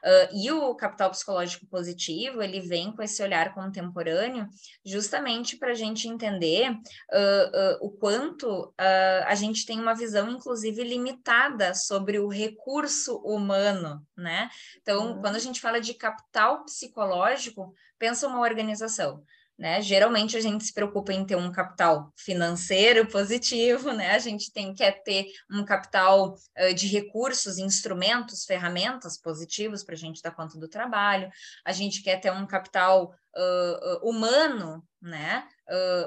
Uh, 0.03 0.35
e 0.35 0.51
o 0.51 0.73
capital 0.75 1.11
psicológico 1.11 1.65
positivo, 1.67 2.41
ele 2.41 2.59
vem 2.59 2.91
com 2.91 3.03
esse 3.03 3.21
olhar 3.21 3.53
contemporâneo, 3.53 4.47
justamente 4.85 5.57
para 5.57 5.71
a 5.71 5.75
gente 5.75 6.07
entender 6.07 6.71
uh, 6.71 6.75
uh, 6.75 7.85
o 7.85 7.91
quanto 7.91 8.73
a 8.77 9.35
gente 9.35 9.65
tem 9.65 9.79
uma 9.79 9.93
visão, 9.93 10.29
inclusive, 10.29 10.83
limitada 10.83 11.73
sobre 11.73 12.19
o 12.19 12.27
recurso 12.27 13.17
humano, 13.17 14.05
né? 14.17 14.49
Então, 14.81 15.13
uhum. 15.13 15.21
quando 15.21 15.35
a 15.35 15.39
gente 15.39 15.61
fala 15.61 15.79
de 15.79 15.93
capital 15.93 16.65
psicológico, 16.65 17.73
pensa 17.99 18.27
uma 18.27 18.39
organização 18.39 19.23
né? 19.61 19.79
Geralmente 19.79 20.35
a 20.35 20.41
gente 20.41 20.63
se 20.63 20.73
preocupa 20.73 21.13
em 21.13 21.23
ter 21.23 21.35
um 21.35 21.51
capital 21.51 22.11
financeiro 22.17 23.05
positivo, 23.07 23.93
né? 23.93 24.15
A 24.15 24.17
gente 24.17 24.51
tem 24.51 24.73
quer 24.73 25.03
ter 25.03 25.27
um 25.51 25.63
capital 25.63 26.33
uh, 26.33 26.73
de 26.73 26.87
recursos, 26.87 27.59
instrumentos, 27.59 28.43
ferramentas 28.43 29.19
positivos 29.19 29.83
para 29.83 29.93
a 29.93 29.97
gente 29.97 30.19
dar 30.19 30.31
conta 30.31 30.57
do 30.57 30.67
trabalho. 30.67 31.29
A 31.63 31.71
gente 31.71 32.01
quer 32.01 32.19
ter 32.19 32.31
um 32.31 32.47
capital 32.47 33.13
uh, 33.37 34.09
humano, 34.09 34.83
né? 34.99 35.47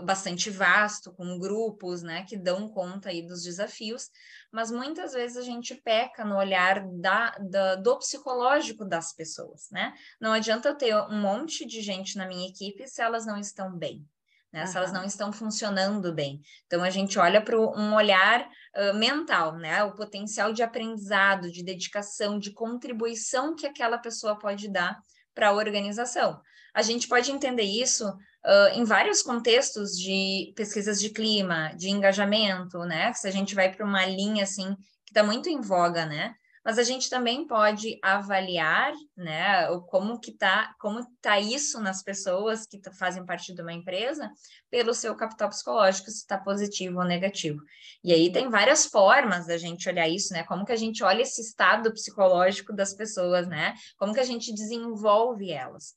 Bastante 0.04 0.50
vasto, 0.50 1.10
com 1.14 1.38
grupos, 1.38 2.02
né? 2.02 2.26
Que 2.28 2.36
dão 2.36 2.68
conta 2.68 3.08
aí 3.08 3.22
dos 3.22 3.42
desafios 3.42 4.10
mas 4.54 4.70
muitas 4.70 5.12
vezes 5.12 5.36
a 5.36 5.42
gente 5.42 5.74
peca 5.74 6.24
no 6.24 6.36
olhar 6.36 6.86
da, 6.86 7.30
da, 7.40 7.74
do 7.74 7.98
psicológico 7.98 8.84
das 8.84 9.12
pessoas, 9.12 9.68
né? 9.72 9.92
Não 10.20 10.32
adianta 10.32 10.68
eu 10.68 10.76
ter 10.76 10.94
um 10.94 11.20
monte 11.20 11.66
de 11.66 11.82
gente 11.82 12.16
na 12.16 12.24
minha 12.24 12.48
equipe 12.48 12.86
se 12.86 13.02
elas 13.02 13.26
não 13.26 13.36
estão 13.36 13.76
bem. 13.76 14.06
né? 14.52 14.60
Uhum. 14.60 14.66
Se 14.68 14.76
elas 14.76 14.92
não 14.92 15.04
estão 15.04 15.32
funcionando 15.32 16.14
bem. 16.14 16.40
Então 16.66 16.84
a 16.84 16.88
gente 16.88 17.18
olha 17.18 17.42
para 17.42 17.58
um 17.58 17.94
olhar 17.96 18.48
uh, 18.76 18.94
mental, 18.94 19.56
né? 19.56 19.82
O 19.82 19.96
potencial 19.96 20.52
de 20.52 20.62
aprendizado, 20.62 21.50
de 21.50 21.64
dedicação, 21.64 22.38
de 22.38 22.52
contribuição 22.52 23.56
que 23.56 23.66
aquela 23.66 23.98
pessoa 23.98 24.38
pode 24.38 24.68
dar 24.68 24.96
para 25.34 25.48
a 25.48 25.52
organização. 25.52 26.40
A 26.72 26.80
gente 26.80 27.08
pode 27.08 27.32
entender 27.32 27.64
isso 27.64 28.04
uh, 28.44 28.78
em 28.78 28.84
vários 28.84 29.22
contextos 29.22 29.98
de 29.98 30.52
pesquisas 30.56 31.00
de 31.00 31.10
clima, 31.10 31.72
de 31.76 31.90
engajamento, 31.90 32.78
né? 32.80 33.12
Se 33.14 33.26
a 33.26 33.30
gente 33.30 33.54
vai 33.54 33.74
para 33.74 33.84
uma 33.84 34.04
linha 34.06 34.44
assim 34.44 34.74
que 35.04 35.10
está 35.10 35.22
muito 35.22 35.48
em 35.48 35.60
voga, 35.60 36.06
né? 36.06 36.34
Mas 36.64 36.78
a 36.78 36.82
gente 36.82 37.10
também 37.10 37.46
pode 37.46 37.98
avaliar, 38.02 38.92
né, 39.16 39.66
como 39.88 40.18
que 40.18 40.32
tá, 40.32 40.74
como 40.80 41.04
tá 41.20 41.38
isso 41.38 41.80
nas 41.80 42.02
pessoas 42.02 42.66
que 42.66 42.80
fazem 42.98 43.24
parte 43.24 43.54
de 43.54 43.60
uma 43.60 43.72
empresa 43.72 44.30
pelo 44.70 44.94
seu 44.94 45.14
capital 45.14 45.50
psicológico, 45.50 46.10
se 46.10 46.18
está 46.18 46.38
positivo 46.38 46.98
ou 46.98 47.04
negativo. 47.04 47.60
E 48.02 48.12
aí 48.12 48.32
tem 48.32 48.48
várias 48.48 48.86
formas 48.86 49.46
da 49.46 49.58
gente 49.58 49.88
olhar 49.88 50.08
isso, 50.08 50.32
né? 50.32 50.42
Como 50.44 50.64
que 50.64 50.72
a 50.72 50.76
gente 50.76 51.04
olha 51.04 51.22
esse 51.22 51.40
estado 51.42 51.92
psicológico 51.92 52.74
das 52.74 52.94
pessoas, 52.94 53.46
né? 53.46 53.74
Como 53.98 54.14
que 54.14 54.20
a 54.20 54.24
gente 54.24 54.52
desenvolve 54.54 55.50
elas. 55.50 55.94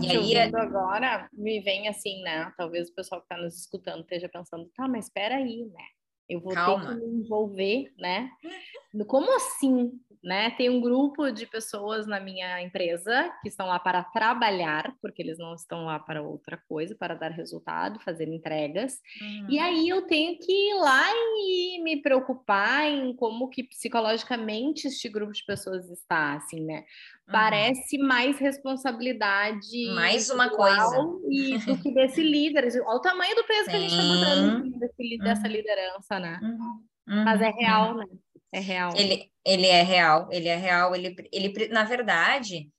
e 0.00 0.10
aí 0.10 0.34
é 0.34 0.44
agora 0.44 1.28
me 1.32 1.60
vem 1.60 1.88
assim, 1.88 2.22
né? 2.22 2.52
Talvez 2.56 2.88
o 2.88 2.94
pessoal 2.94 3.20
que 3.20 3.26
está 3.26 3.42
nos 3.42 3.58
escutando 3.58 4.02
esteja 4.02 4.28
pensando, 4.28 4.70
tá, 4.76 4.86
mas 4.86 5.06
espera 5.06 5.36
aí, 5.36 5.64
né? 5.72 5.84
Eu 6.28 6.40
vou 6.40 6.52
Calma. 6.52 6.86
ter 6.88 7.00
que 7.00 7.06
me 7.06 7.18
envolver, 7.20 7.92
né? 7.98 8.30
Como 9.08 9.34
assim? 9.36 10.00
Né? 10.24 10.52
Tem 10.52 10.70
um 10.70 10.80
grupo 10.80 11.30
de 11.30 11.46
pessoas 11.46 12.06
na 12.06 12.18
minha 12.18 12.62
empresa 12.62 13.30
que 13.42 13.48
estão 13.50 13.66
lá 13.66 13.78
para 13.78 14.02
trabalhar, 14.02 14.96
porque 15.02 15.20
eles 15.20 15.36
não 15.36 15.54
estão 15.54 15.84
lá 15.84 15.98
para 15.98 16.22
outra 16.22 16.58
coisa, 16.66 16.96
para 16.98 17.14
dar 17.14 17.30
resultado, 17.30 18.00
fazer 18.00 18.26
entregas. 18.28 19.00
Uhum. 19.20 19.46
E 19.50 19.58
aí 19.58 19.86
eu 19.86 20.06
tenho 20.06 20.38
que 20.38 20.50
ir 20.50 20.74
lá 20.80 21.04
e 21.12 21.82
me 21.82 22.00
preocupar 22.00 22.86
em 22.90 23.14
como 23.14 23.50
que 23.50 23.64
psicologicamente 23.64 24.88
este 24.88 25.10
grupo 25.10 25.32
de 25.32 25.44
pessoas 25.44 25.90
está, 25.90 26.36
assim, 26.36 26.64
né? 26.64 26.78
Uhum. 26.78 27.32
Parece 27.32 27.98
mais 27.98 28.38
responsabilidade. 28.38 29.90
Mais 29.94 30.30
uma 30.30 30.48
coisa. 30.48 30.96
E 31.28 31.58
do 31.58 31.76
que 31.82 31.92
desse 31.92 32.22
líder. 32.24 32.64
Olha 32.86 32.96
o 32.96 33.00
tamanho 33.00 33.36
do 33.36 33.44
peso 33.44 33.64
Sim. 33.64 33.70
que 33.70 33.76
a 33.76 33.80
gente 33.80 33.92
está 33.92 34.02
botando 34.02 34.78
desse, 34.78 35.16
uhum. 35.16 35.24
dessa 35.24 35.48
liderança, 35.48 36.18
né? 36.18 36.40
Uhum. 36.42 37.24
Mas 37.24 37.42
é 37.42 37.50
real, 37.50 37.92
uhum. 37.92 37.98
né? 37.98 38.06
É 38.54 38.60
real. 38.60 38.92
Ele, 38.94 39.28
ele 39.44 39.66
é 39.66 39.82
real, 39.82 40.28
ele 40.30 40.48
é 40.48 40.56
real. 40.56 40.94
Ele, 40.94 41.16
ele, 41.32 41.68
na 41.70 41.82
verdade, 41.82 42.70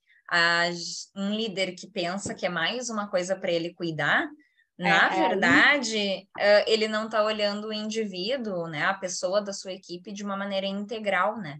um 1.13 1.31
líder 1.31 1.75
que 1.75 1.85
pensa 1.85 2.33
que 2.33 2.45
é 2.45 2.49
mais 2.49 2.89
uma 2.89 3.09
coisa 3.09 3.35
para 3.35 3.51
ele 3.51 3.73
cuidar, 3.73 4.25
é, 4.79 4.83
na 4.83 5.13
é, 5.13 5.27
verdade, 5.27 6.29
é... 6.39 6.71
ele 6.71 6.87
não 6.87 7.07
está 7.07 7.23
olhando 7.25 7.67
o 7.67 7.73
indivíduo, 7.73 8.67
né, 8.67 8.85
a 8.85 8.93
pessoa 8.93 9.41
da 9.41 9.51
sua 9.51 9.73
equipe 9.73 10.13
de 10.13 10.23
uma 10.23 10.37
maneira 10.37 10.65
integral, 10.65 11.37
né? 11.37 11.59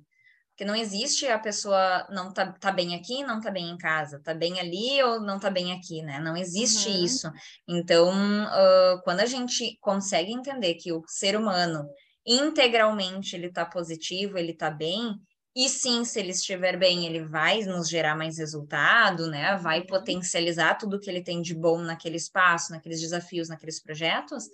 Porque 0.51 0.63
não 0.63 0.75
existe 0.75 1.27
a 1.27 1.37
pessoa 1.37 2.07
não 2.09 2.31
tá, 2.31 2.53
tá 2.53 2.71
bem 2.71 2.95
aqui, 2.95 3.21
não 3.21 3.41
tá 3.41 3.51
bem 3.51 3.69
em 3.69 3.77
casa, 3.77 4.21
tá 4.23 4.33
bem 4.33 4.57
ali 4.61 5.03
ou 5.03 5.19
não 5.19 5.37
tá 5.37 5.49
bem 5.49 5.73
aqui, 5.73 6.01
né? 6.01 6.19
Não 6.19 6.37
existe 6.37 6.87
uhum. 6.87 7.03
isso. 7.03 7.31
Então, 7.67 8.45
uh, 8.45 9.01
quando 9.03 9.19
a 9.19 9.25
gente 9.25 9.77
consegue 9.81 10.31
entender 10.31 10.75
que 10.75 10.93
o 10.93 11.03
ser 11.05 11.35
humano 11.35 11.85
integralmente 12.25 13.35
ele 13.35 13.51
tá 13.51 13.65
positivo, 13.65 14.37
ele 14.37 14.53
tá 14.53 14.69
bem, 14.69 15.15
e 15.55 15.69
sim, 15.69 16.03
se 16.03 16.19
ele 16.19 16.31
estiver 16.31 16.77
bem, 16.77 17.05
ele 17.05 17.23
vai 17.23 17.63
nos 17.63 17.87
gerar 17.87 18.15
mais 18.15 18.37
resultado, 18.37 19.27
né? 19.27 19.55
Vai 19.57 19.79
uhum. 19.79 19.85
potencializar 19.85 20.75
tudo 20.75 20.99
que 20.99 21.09
ele 21.09 21.23
tem 21.23 21.41
de 21.41 21.53
bom 21.53 21.79
naquele 21.79 22.17
espaço, 22.17 22.71
naqueles 22.71 22.99
desafios, 22.99 23.47
naqueles 23.47 23.81
projetos 23.81 24.49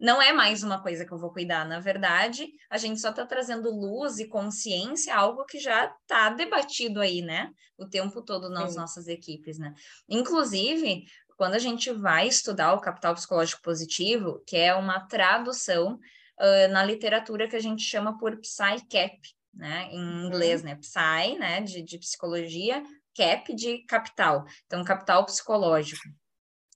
não 0.00 0.22
é 0.22 0.32
mais 0.32 0.62
uma 0.62 0.80
coisa 0.80 1.04
que 1.04 1.12
eu 1.12 1.18
vou 1.18 1.32
cuidar. 1.32 1.66
Na 1.66 1.80
verdade, 1.80 2.48
a 2.70 2.78
gente 2.78 3.00
só 3.00 3.10
está 3.10 3.26
trazendo 3.26 3.70
luz 3.70 4.18
e 4.18 4.28
consciência, 4.28 5.14
algo 5.14 5.44
que 5.44 5.58
já 5.58 5.86
está 5.86 6.30
debatido 6.30 7.00
aí, 7.00 7.20
né? 7.20 7.50
O 7.76 7.86
tempo 7.86 8.22
todo 8.22 8.48
nas 8.48 8.72
Sim. 8.72 8.78
nossas 8.78 9.08
equipes, 9.08 9.58
né? 9.58 9.74
Inclusive, 10.08 11.04
quando 11.36 11.54
a 11.54 11.58
gente 11.58 11.90
vai 11.90 12.28
estudar 12.28 12.74
o 12.74 12.80
capital 12.80 13.14
psicológico 13.14 13.62
positivo, 13.62 14.40
que 14.46 14.56
é 14.56 14.72
uma 14.74 15.00
tradução 15.00 15.98
uh, 16.40 16.72
na 16.72 16.84
literatura 16.84 17.48
que 17.48 17.56
a 17.56 17.60
gente 17.60 17.82
chama 17.82 18.18
por 18.18 18.36
PsyCap, 18.38 19.18
né? 19.54 19.88
Em 19.90 19.98
uhum. 19.98 20.26
inglês, 20.26 20.62
né? 20.62 20.74
Psy, 20.76 21.38
né? 21.38 21.60
De, 21.60 21.82
de 21.82 21.98
psicologia, 21.98 22.82
cap 23.16 23.54
de 23.54 23.78
capital. 23.84 24.44
Então, 24.66 24.84
capital 24.84 25.24
psicológico. 25.24 26.02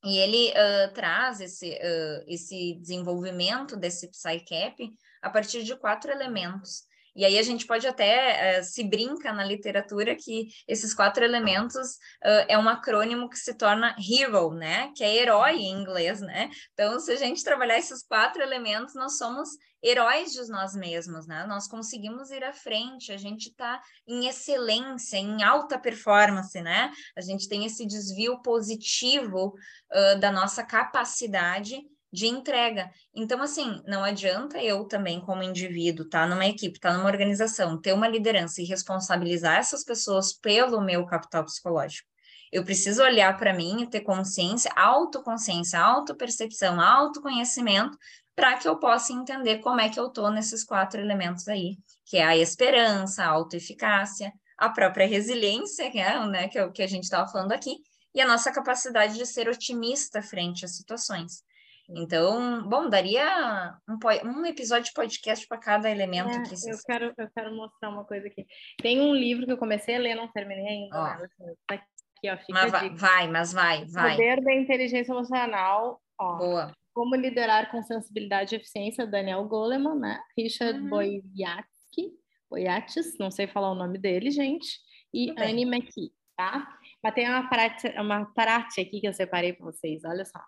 E 0.04 0.18
ele 0.18 0.50
uh, 0.50 0.92
traz 0.92 1.40
esse, 1.40 1.70
uh, 1.70 2.24
esse 2.26 2.74
desenvolvimento 2.80 3.76
desse 3.76 4.10
PsyCap 4.10 4.90
a 5.22 5.30
partir 5.30 5.62
de 5.62 5.76
quatro 5.76 6.10
elementos. 6.10 6.82
E 7.14 7.24
aí 7.24 7.38
a 7.38 7.42
gente 7.42 7.66
pode 7.66 7.86
até 7.86 8.60
uh, 8.60 8.64
se 8.64 8.84
brinca 8.84 9.32
na 9.32 9.44
literatura 9.44 10.16
que 10.16 10.48
esses 10.66 10.94
quatro 10.94 11.24
elementos 11.24 11.92
uh, 12.24 12.46
é 12.48 12.56
um 12.58 12.68
acrônimo 12.68 13.28
que 13.28 13.38
se 13.38 13.54
torna 13.54 13.94
hero, 13.98 14.52
né? 14.52 14.92
Que 14.96 15.04
é 15.04 15.16
herói 15.16 15.56
em 15.56 15.80
inglês, 15.80 16.20
né? 16.20 16.50
Então, 16.72 16.98
se 16.98 17.12
a 17.12 17.16
gente 17.16 17.44
trabalhar 17.44 17.78
esses 17.78 18.02
quatro 18.02 18.42
elementos, 18.42 18.94
nós 18.94 19.18
somos 19.18 19.50
heróis 19.82 20.32
de 20.32 20.48
nós 20.48 20.74
mesmos, 20.74 21.26
né? 21.26 21.44
Nós 21.46 21.66
conseguimos 21.66 22.30
ir 22.30 22.44
à 22.44 22.52
frente, 22.52 23.12
a 23.12 23.16
gente 23.16 23.48
está 23.48 23.82
em 24.06 24.28
excelência, 24.28 25.16
em 25.16 25.42
alta 25.42 25.78
performance, 25.78 26.60
né? 26.62 26.90
A 27.16 27.20
gente 27.20 27.48
tem 27.48 27.66
esse 27.66 27.84
desvio 27.86 28.40
positivo 28.42 29.54
uh, 29.92 30.20
da 30.20 30.30
nossa 30.30 30.64
capacidade 30.64 31.82
de 32.12 32.26
entrega. 32.26 32.90
Então, 33.14 33.40
assim, 33.40 33.80
não 33.86 34.04
adianta 34.04 34.62
eu 34.62 34.84
também, 34.84 35.20
como 35.20 35.42
indivíduo, 35.42 36.08
tá 36.08 36.26
numa 36.26 36.46
equipe, 36.46 36.78
tá 36.78 36.92
numa 36.92 37.08
organização, 37.08 37.80
ter 37.80 37.92
uma 37.92 38.06
liderança 38.06 38.60
e 38.60 38.66
responsabilizar 38.66 39.58
essas 39.58 39.82
pessoas 39.82 40.32
pelo 40.32 40.80
meu 40.80 41.06
capital 41.06 41.44
psicológico. 41.44 42.06
Eu 42.52 42.64
preciso 42.64 43.02
olhar 43.02 43.34
para 43.38 43.54
mim 43.54 43.82
e 43.82 43.86
ter 43.86 44.02
consciência, 44.02 44.70
autoconsciência, 44.76 45.80
autopercepção, 45.80 46.78
autoconhecimento 46.78 47.96
para 48.36 48.58
que 48.58 48.68
eu 48.68 48.78
possa 48.78 49.12
entender 49.12 49.58
como 49.58 49.80
é 49.80 49.88
que 49.88 49.98
eu 49.98 50.08
estou 50.08 50.30
nesses 50.30 50.62
quatro 50.62 51.00
elementos 51.00 51.48
aí, 51.48 51.78
que 52.04 52.18
é 52.18 52.24
a 52.24 52.36
esperança, 52.36 53.24
a 53.24 53.28
autoeficácia, 53.28 54.32
a 54.58 54.68
própria 54.68 55.06
resiliência, 55.06 55.90
que 55.90 55.98
é, 55.98 56.26
né, 56.26 56.48
que 56.48 56.58
é 56.58 56.64
o 56.64 56.72
que 56.72 56.82
a 56.82 56.86
gente 56.86 57.04
estava 57.04 57.30
falando 57.30 57.52
aqui, 57.52 57.78
e 58.14 58.20
a 58.20 58.26
nossa 58.26 58.52
capacidade 58.52 59.16
de 59.16 59.26
ser 59.26 59.48
otimista 59.48 60.20
frente 60.22 60.64
às 60.64 60.76
situações. 60.76 61.42
Então, 61.88 62.66
bom, 62.68 62.88
daria 62.88 63.76
um, 63.88 63.98
um 64.28 64.46
episódio 64.46 64.84
de 64.84 64.92
podcast 64.92 65.46
para 65.46 65.58
cada 65.58 65.90
elemento 65.90 66.30
é, 66.30 66.42
que 66.42 66.54
eu 66.70 66.78
quero 66.86 67.12
Eu 67.16 67.28
quero 67.34 67.54
mostrar 67.54 67.90
uma 67.90 68.04
coisa 68.04 68.26
aqui. 68.28 68.46
Tem 68.80 69.00
um 69.00 69.14
livro 69.14 69.46
que 69.46 69.52
eu 69.52 69.58
comecei 69.58 69.96
a 69.96 69.98
ler, 69.98 70.14
não 70.14 70.28
terminei 70.28 70.66
ainda. 70.66 70.96
Ó. 70.96 71.18
Né? 71.18 71.54
Tá 71.66 71.74
aqui, 71.74 72.30
ó, 72.30 72.36
fica 72.38 72.52
mas 72.52 73.00
vai, 73.00 73.28
mas 73.28 73.52
vai, 73.52 73.84
vai. 73.86 74.10
Poder 74.12 74.40
da 74.42 74.54
inteligência 74.54 75.12
emocional. 75.12 76.00
Ó. 76.18 76.36
Boa. 76.38 76.76
Como 76.94 77.16
liderar 77.16 77.70
com 77.70 77.82
sensibilidade 77.82 78.54
e 78.54 78.58
eficiência, 78.58 79.06
Daniel 79.06 79.44
Goleman, 79.44 79.98
né? 79.98 80.20
Richard 80.36 80.78
uhum. 80.78 80.88
Boyatsky, 80.88 82.12
Boyatis, 82.50 83.16
não 83.18 83.30
sei 83.30 83.46
falar 83.46 83.72
o 83.72 83.74
nome 83.74 83.98
dele, 83.98 84.30
gente, 84.30 84.78
e 85.12 85.30
Annie 85.38 85.64
McKee, 85.64 86.12
tá? 86.36 86.68
Mas 87.02 87.14
tem 87.14 87.28
uma 87.28 87.48
parte, 87.48 87.88
uma 87.98 88.26
parte 88.26 88.80
aqui 88.80 89.00
que 89.00 89.08
eu 89.08 89.14
separei 89.14 89.54
para 89.54 89.64
vocês, 89.64 90.04
olha 90.04 90.24
só. 90.24 90.38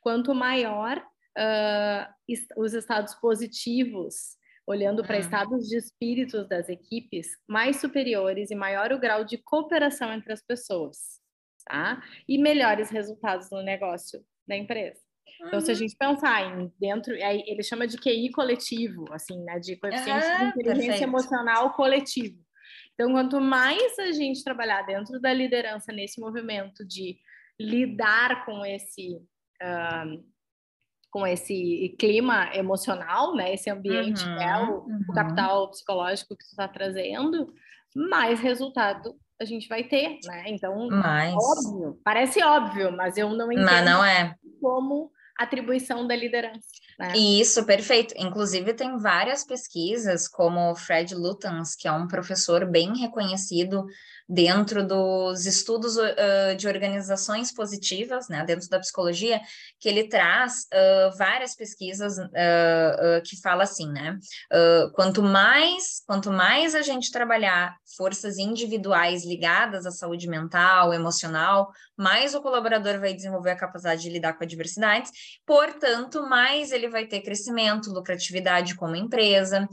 Quanto 0.00 0.34
maior 0.34 0.98
uh, 0.98 2.32
os 2.56 2.74
estados 2.74 3.14
positivos, 3.16 4.36
olhando 4.66 5.02
para 5.02 5.16
uhum. 5.16 5.20
estados 5.20 5.68
de 5.68 5.76
espíritos 5.76 6.48
das 6.48 6.68
equipes, 6.68 7.28
mais 7.48 7.80
superiores 7.80 8.50
e 8.50 8.54
maior 8.54 8.92
o 8.92 8.98
grau 8.98 9.24
de 9.24 9.38
cooperação 9.38 10.12
entre 10.12 10.32
as 10.32 10.42
pessoas, 10.42 11.20
tá? 11.66 12.02
E 12.28 12.38
melhores 12.38 12.90
resultados 12.90 13.50
no 13.50 13.62
negócio 13.62 14.24
da 14.46 14.56
empresa. 14.56 15.00
Então, 15.46 15.58
uhum. 15.58 15.64
se 15.64 15.70
a 15.70 15.74
gente 15.74 15.96
pensar 15.96 16.42
em 16.42 16.72
dentro, 16.78 17.14
ele 17.14 17.62
chama 17.62 17.86
de 17.86 17.96
QI 17.96 18.30
coletivo, 18.30 19.04
assim, 19.12 19.42
né? 19.44 19.58
De 19.58 19.76
coeficiente 19.76 20.26
uhum, 20.26 20.38
de 20.38 20.44
inteligência 20.44 20.84
perfeito. 20.84 21.02
emocional 21.02 21.72
coletivo. 21.74 22.38
Então, 22.94 23.12
quanto 23.12 23.40
mais 23.40 23.98
a 23.98 24.12
gente 24.12 24.44
trabalhar 24.44 24.82
dentro 24.82 25.18
da 25.20 25.32
liderança 25.32 25.92
nesse 25.92 26.20
movimento 26.20 26.86
de 26.86 27.18
lidar 27.58 28.44
com 28.44 28.64
esse 28.64 29.18
uh, 29.62 30.24
com 31.10 31.26
esse 31.26 31.94
clima 31.98 32.54
emocional, 32.54 33.34
né? 33.34 33.54
Esse 33.54 33.70
ambiente 33.70 34.24
uhum, 34.24 34.36
que 34.36 34.42
é 34.44 34.56
o, 34.56 34.72
uhum. 34.80 35.00
o 35.08 35.12
capital 35.12 35.70
psicológico 35.70 36.36
que 36.36 36.44
tu 36.44 36.50
está 36.50 36.68
trazendo, 36.68 37.52
mais 37.94 38.40
resultado 38.40 39.14
a 39.40 39.44
gente 39.44 39.66
vai 39.68 39.82
ter, 39.82 40.18
né? 40.26 40.44
Então, 40.48 40.86
mais. 40.88 41.34
óbvio, 41.34 41.98
parece 42.04 42.44
óbvio, 42.44 42.92
mas 42.92 43.16
eu 43.16 43.30
não 43.30 43.50
entendo 43.50 43.64
mas 43.64 43.84
não 43.84 44.04
é. 44.04 44.34
como 44.60 45.10
atribuição 45.38 46.06
da 46.06 46.14
liderança. 46.14 46.68
Né? 47.00 47.16
Isso, 47.16 47.64
perfeito. 47.64 48.12
Inclusive, 48.18 48.74
tem 48.74 48.98
várias 48.98 49.42
pesquisas, 49.42 50.28
como 50.28 50.70
o 50.70 50.76
Fred 50.76 51.14
Lutens, 51.14 51.74
que 51.74 51.88
é 51.88 51.92
um 51.92 52.06
professor 52.06 52.66
bem 52.66 52.94
reconhecido 52.94 53.86
dentro 54.28 54.86
dos 54.86 55.44
estudos 55.44 55.96
uh, 55.96 56.54
de 56.56 56.68
organizações 56.68 57.52
positivas, 57.52 58.28
né, 58.28 58.44
dentro 58.44 58.68
da 58.68 58.78
psicologia, 58.78 59.40
que 59.80 59.88
ele 59.88 60.04
traz 60.04 60.68
uh, 60.72 61.16
várias 61.18 61.56
pesquisas 61.56 62.16
uh, 62.16 63.22
que 63.24 63.40
fala 63.40 63.64
assim, 63.64 63.90
né, 63.90 64.16
quanto 64.94 65.20
mais 65.20 66.02
quanto 66.06 66.30
mais 66.30 66.76
a 66.76 66.82
gente 66.82 67.10
trabalhar 67.10 67.74
forças 67.96 68.38
individuais 68.38 69.24
ligadas 69.24 69.84
à 69.84 69.90
saúde 69.90 70.28
mental, 70.28 70.94
emocional, 70.94 71.72
mais 72.00 72.34
o 72.34 72.40
colaborador 72.40 72.98
vai 72.98 73.12
desenvolver 73.12 73.50
a 73.50 73.56
capacidade 73.56 74.00
de 74.00 74.08
lidar 74.08 74.32
com 74.32 74.42
adversidades, 74.42 75.12
portanto, 75.44 76.22
mais 76.26 76.72
ele 76.72 76.88
vai 76.88 77.06
ter 77.06 77.20
crescimento, 77.20 77.92
lucratividade 77.92 78.74
como 78.74 78.96
empresa, 78.96 79.68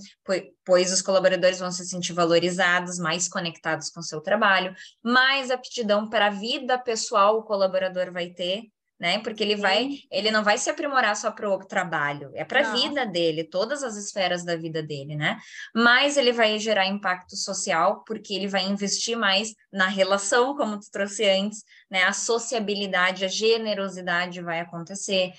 pois 0.66 0.92
os 0.92 1.02
colaboradores 1.02 1.60
vão 1.60 1.72
se 1.72 1.86
sentir 1.86 2.12
valorizados, 2.12 3.00
mais 3.00 3.30
conectados 3.30 3.90
com 3.90 4.02
o 4.02 4.04
seu 4.04 4.20
trabalho, 4.20 4.76
mais 5.02 5.50
aptidão 5.50 6.10
para 6.10 6.28
a 6.28 6.32
vida 6.32 6.78
pessoal 6.78 7.38
o 7.38 7.44
colaborador 7.44 8.12
vai 8.12 8.30
ter, 8.32 8.64
né? 9.00 9.20
Porque 9.20 9.44
ele 9.44 9.56
vai, 9.56 9.90
ele 10.12 10.32
não 10.32 10.44
vai 10.44 10.58
se 10.58 10.70
aprimorar 10.70 11.16
só 11.16 11.32
para 11.32 11.50
o 11.50 11.60
trabalho, 11.60 12.32
é 12.34 12.44
para 12.44 12.62
a 12.62 12.74
vida 12.74 13.06
dele, 13.06 13.44
todas 13.44 13.84
as 13.84 13.96
esferas 13.96 14.44
da 14.44 14.56
vida 14.56 14.82
dele, 14.82 15.16
né? 15.16 15.38
Mas 15.76 16.18
ele 16.18 16.32
vai 16.32 16.58
gerar 16.58 16.88
impacto 16.88 17.36
social, 17.36 18.04
porque 18.06 18.34
ele 18.34 18.48
vai 18.48 18.64
investir 18.64 19.18
mais 19.18 19.54
na 19.72 19.88
relação, 19.88 20.56
como 20.56 20.80
tu 20.80 20.90
trouxe 20.92 21.30
antes, 21.30 21.64
né? 21.90 22.04
A 22.04 22.14
sociabilidade, 22.14 23.26
a 23.26 23.28
generosidade 23.28 24.42
vai 24.42 24.60
acontecer. 24.60 25.32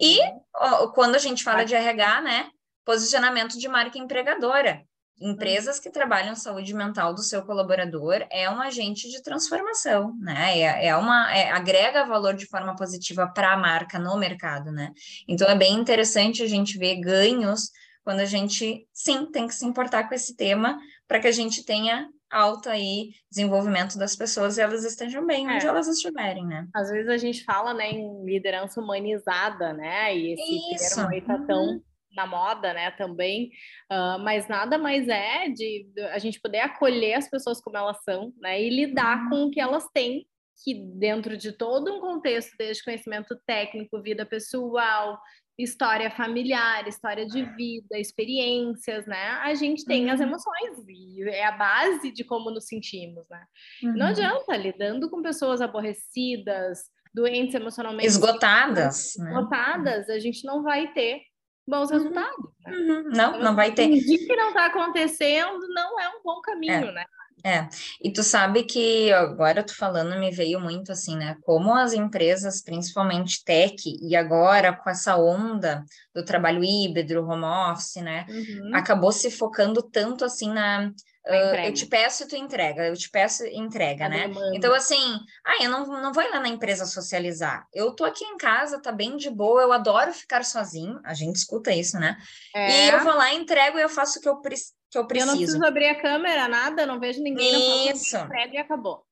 E 0.00 0.18
ó, 0.54 0.88
quando 0.88 1.14
a 1.14 1.20
gente 1.20 1.42
fala 1.42 1.64
de 1.64 1.74
RH, 1.74 2.20
né? 2.20 2.50
Posicionamento 2.84 3.58
de 3.58 3.68
marca 3.68 3.98
empregadora. 3.98 4.84
Empresas 5.18 5.80
que 5.80 5.90
trabalham 5.90 6.34
saúde 6.34 6.74
mental 6.74 7.14
do 7.14 7.22
seu 7.22 7.42
colaborador 7.42 8.26
é 8.30 8.50
um 8.50 8.60
agente 8.60 9.08
de 9.08 9.22
transformação, 9.22 10.14
né? 10.20 10.58
É, 10.58 10.88
é 10.88 10.96
uma 10.96 11.34
é, 11.34 11.50
agrega 11.50 12.04
valor 12.04 12.34
de 12.34 12.46
forma 12.46 12.76
positiva 12.76 13.26
para 13.26 13.54
a 13.54 13.56
marca 13.56 13.98
no 13.98 14.18
mercado, 14.18 14.70
né? 14.70 14.92
Então 15.26 15.48
é 15.48 15.56
bem 15.56 15.72
interessante 15.72 16.42
a 16.42 16.46
gente 16.46 16.76
ver 16.76 16.96
ganhos 16.96 17.70
quando 18.04 18.20
a 18.20 18.26
gente 18.26 18.86
sim 18.92 19.30
tem 19.30 19.46
que 19.46 19.54
se 19.54 19.64
importar 19.64 20.06
com 20.06 20.14
esse 20.14 20.36
tema 20.36 20.78
para 21.08 21.18
que 21.18 21.28
a 21.28 21.32
gente 21.32 21.64
tenha 21.64 22.08
alto 22.30 22.68
aí 22.68 23.12
desenvolvimento 23.30 23.96
das 23.96 24.14
pessoas 24.14 24.58
e 24.58 24.60
elas 24.60 24.84
estejam 24.84 25.26
bem 25.26 25.48
onde 25.48 25.64
é. 25.64 25.68
elas 25.68 25.88
estiverem, 25.88 26.46
né? 26.46 26.68
Às 26.74 26.90
vezes 26.90 27.08
a 27.08 27.16
gente 27.16 27.42
fala, 27.42 27.72
né, 27.72 27.90
em 27.90 28.22
liderança 28.24 28.80
humanizada, 28.80 29.72
né? 29.72 30.14
E 30.14 30.34
esse 30.34 30.74
Isso. 30.74 30.96
termo 30.96 31.10
aí 31.10 31.22
tá 31.22 31.38
tão 31.46 31.64
uhum 31.64 31.82
na 32.16 32.26
moda, 32.26 32.72
né, 32.72 32.90
também, 32.92 33.50
uh, 33.92 34.18
mas 34.20 34.48
nada 34.48 34.78
mais 34.78 35.06
é 35.06 35.48
de 35.48 35.86
a 36.12 36.18
gente 36.18 36.40
poder 36.40 36.60
acolher 36.60 37.14
as 37.14 37.28
pessoas 37.28 37.60
como 37.60 37.76
elas 37.76 38.02
são, 38.02 38.32
né, 38.40 38.60
e 38.60 38.70
lidar 38.70 39.24
uhum. 39.24 39.28
com 39.28 39.44
o 39.44 39.50
que 39.50 39.60
elas 39.60 39.86
têm, 39.92 40.26
que 40.64 40.74
dentro 40.74 41.36
de 41.36 41.52
todo 41.52 41.92
um 41.92 42.00
contexto, 42.00 42.56
desde 42.58 42.82
conhecimento 42.82 43.38
técnico, 43.46 44.00
vida 44.00 44.24
pessoal, 44.24 45.20
história 45.58 46.10
familiar, 46.10 46.86
história 46.88 47.26
de 47.26 47.42
vida, 47.42 47.98
experiências, 47.98 49.06
né, 49.06 49.38
a 49.42 49.54
gente 49.54 49.84
tem 49.84 50.06
uhum. 50.06 50.12
as 50.12 50.20
emoções, 50.20 50.84
e 50.88 51.22
é 51.28 51.44
a 51.44 51.52
base 51.52 52.10
de 52.10 52.24
como 52.24 52.50
nos 52.50 52.66
sentimos, 52.66 53.26
né. 53.28 53.44
Uhum. 53.82 53.92
Não 53.94 54.06
adianta, 54.06 54.56
lidando 54.56 55.10
com 55.10 55.22
pessoas 55.22 55.60
aborrecidas, 55.60 56.80
doentes 57.14 57.54
emocionalmente 57.54 58.08
esgotadas, 58.08 59.14
né? 59.18 59.30
esgotadas, 59.30 60.10
a 60.10 60.18
gente 60.18 60.44
não 60.44 60.62
vai 60.62 60.92
ter 60.92 61.22
bons 61.66 61.90
uhum. 61.90 61.96
resultados. 61.96 62.50
Né? 62.64 62.72
Uhum. 62.72 63.02
Não, 63.04 63.30
então, 63.30 63.40
não 63.40 63.56
vai 63.56 63.72
ter. 63.72 63.86
Fingir 63.86 64.26
que 64.26 64.36
não 64.36 64.48
está 64.48 64.66
acontecendo 64.66 65.68
não 65.68 66.00
é 66.00 66.08
um 66.08 66.22
bom 66.24 66.40
caminho, 66.40 66.72
é. 66.72 66.92
né? 66.92 67.04
É, 67.44 67.68
e 68.02 68.12
tu 68.12 68.24
sabe 68.24 68.64
que 68.64 69.12
agora 69.12 69.62
tu 69.62 69.76
falando 69.76 70.18
me 70.18 70.32
veio 70.32 70.58
muito 70.58 70.90
assim, 70.90 71.16
né? 71.16 71.36
Como 71.42 71.72
as 71.72 71.92
empresas, 71.92 72.60
principalmente 72.60 73.44
tech, 73.44 73.76
e 73.86 74.16
agora 74.16 74.72
com 74.72 74.90
essa 74.90 75.16
onda 75.16 75.84
do 76.12 76.24
trabalho 76.24 76.64
híbrido, 76.64 77.24
home 77.24 77.44
office, 77.44 78.02
né? 78.02 78.26
Uhum. 78.28 78.74
Acabou 78.74 79.12
se 79.12 79.30
focando 79.30 79.80
tanto 79.80 80.24
assim 80.24 80.52
na 80.52 80.90
Uh, 81.26 81.56
eu 81.66 81.74
te 81.74 81.86
peço 81.86 82.22
e 82.22 82.28
tu 82.28 82.36
entrega, 82.36 82.86
eu 82.86 82.96
te 82.96 83.10
peço 83.10 83.44
e 83.44 83.56
entrega, 83.56 84.06
a 84.06 84.08
né? 84.08 84.28
Demanda. 84.28 84.54
Então, 84.54 84.72
assim, 84.72 85.18
ah, 85.44 85.62
eu 85.62 85.68
não, 85.68 85.84
não 86.00 86.12
vou 86.12 86.22
ir 86.22 86.30
lá 86.30 86.38
na 86.38 86.48
empresa 86.48 86.86
socializar. 86.86 87.66
Eu 87.74 87.92
tô 87.92 88.04
aqui 88.04 88.24
em 88.24 88.36
casa, 88.36 88.80
tá 88.80 88.92
bem 88.92 89.16
de 89.16 89.28
boa, 89.28 89.62
eu 89.62 89.72
adoro 89.72 90.12
ficar 90.12 90.44
sozinho, 90.44 91.00
a 91.04 91.14
gente 91.14 91.34
escuta 91.34 91.72
isso, 91.72 91.98
né? 91.98 92.16
É. 92.54 92.86
E 92.86 92.90
eu 92.90 93.00
vou 93.00 93.14
lá, 93.14 93.34
entrego 93.34 93.76
e 93.76 93.82
eu 93.82 93.88
faço 93.88 94.18
o 94.18 94.22
que 94.22 94.28
eu, 94.28 94.40
que 94.40 94.98
eu 94.98 95.06
preciso. 95.06 95.18
Eu 95.18 95.26
não 95.26 95.36
preciso 95.36 95.64
abrir 95.64 95.88
a 95.88 96.00
câmera, 96.00 96.46
nada, 96.46 96.86
não 96.86 97.00
vejo 97.00 97.20
ninguém. 97.22 97.90
Isso. 97.90 98.16
Não 98.16 98.26
entrego 98.26 98.54
e 98.54 98.58
acabou. 98.58 99.05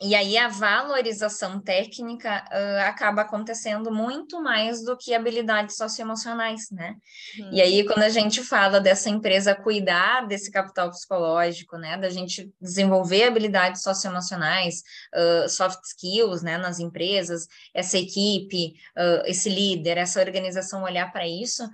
E 0.00 0.14
aí 0.14 0.36
a 0.36 0.48
valorização 0.48 1.58
técnica 1.58 2.44
uh, 2.52 2.80
acaba 2.86 3.22
acontecendo 3.22 3.90
muito 3.90 4.42
mais 4.42 4.84
do 4.84 4.94
que 4.94 5.14
habilidades 5.14 5.76
socioemocionais, 5.76 6.70
né? 6.70 6.96
Uhum. 7.38 7.50
E 7.50 7.62
aí 7.62 7.82
quando 7.86 8.02
a 8.02 8.10
gente 8.10 8.42
fala 8.42 8.78
dessa 8.78 9.08
empresa 9.08 9.54
cuidar 9.54 10.26
desse 10.26 10.50
capital 10.50 10.90
psicológico, 10.90 11.78
né, 11.78 11.96
da 11.96 12.10
gente 12.10 12.52
desenvolver 12.60 13.24
habilidades 13.24 13.82
socioemocionais, 13.82 14.82
uh, 15.14 15.48
soft 15.48 15.82
skills, 15.84 16.42
né, 16.42 16.58
nas 16.58 16.78
empresas, 16.78 17.46
essa 17.72 17.96
equipe, 17.96 18.74
uh, 18.98 19.22
esse 19.24 19.48
líder, 19.48 19.96
essa 19.96 20.20
organização 20.20 20.82
olhar 20.82 21.10
para 21.10 21.26
isso, 21.26 21.66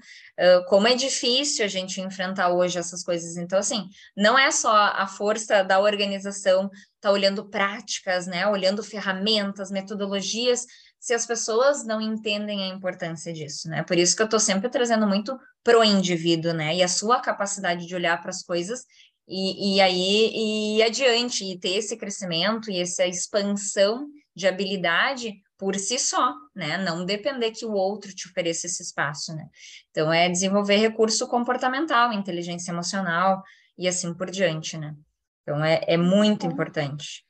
como 0.69 0.89
é 0.89 0.95
difícil 0.95 1.65
a 1.65 1.69
gente 1.69 2.01
enfrentar 2.01 2.51
hoje 2.53 2.79
essas 2.79 3.05
coisas. 3.05 3.37
Então, 3.37 3.59
assim, 3.59 3.89
não 4.17 4.39
é 4.39 4.51
só 4.51 4.75
a 4.75 5.07
força 5.07 5.63
da 5.63 5.81
organização 5.81 6.71
tá 7.01 7.11
olhando 7.11 7.49
práticas, 7.49 8.27
né, 8.27 8.47
olhando 8.47 8.83
ferramentas, 8.83 9.71
metodologias, 9.71 10.67
se 11.01 11.13
as 11.13 11.27
pessoas 11.27 11.85
não 11.85 12.01
entendem 12.01 12.63
a 12.63 12.75
importância 12.75 13.33
disso, 13.33 13.69
né? 13.69 13.83
Por 13.83 13.99
isso 13.99 14.15
que 14.15 14.23
eu 14.23 14.27
estou 14.27 14.39
sempre 14.39 14.69
trazendo 14.69 15.05
muito 15.05 15.37
pro 15.65 15.83
indivíduo, 15.83 16.53
né? 16.53 16.77
E 16.77 16.83
a 16.83 16.87
sua 16.87 17.21
capacidade 17.21 17.87
de 17.87 17.95
olhar 17.95 18.21
para 18.21 18.31
as 18.31 18.45
coisas 18.45 18.85
e, 19.27 19.77
e 19.77 19.81
aí 19.81 20.31
e 20.33 20.79
ir 20.79 20.83
adiante 20.85 21.45
e 21.45 21.59
ter 21.59 21.77
esse 21.77 21.97
crescimento 21.97 22.71
e 22.71 22.81
essa 22.81 23.05
expansão 23.05 24.07
de 24.35 24.47
habilidade 24.47 25.35
por 25.63 25.77
si 25.77 25.97
só, 25.97 26.35
né? 26.57 26.77
Não 26.77 27.07
depender 27.07 27.53
que 27.53 27.65
o 27.65 27.71
outro 27.71 28.13
te 28.13 28.27
ofereça 28.27 28.67
esse 28.67 28.83
espaço, 28.83 29.33
né? 29.33 29.49
Então 29.93 30.13
é 30.13 30.29
desenvolver 30.29 30.75
recurso 30.75 31.29
comportamental, 31.29 32.13
inteligência 32.13 32.73
emocional 32.73 33.45
e 33.79 33.87
assim 33.87 34.13
por 34.13 34.29
diante, 34.29 34.77
né? 34.77 34.93
Então, 35.43 35.65
é, 35.65 35.81
é 35.87 35.97
muito 35.97 36.47
importante. 36.47 37.25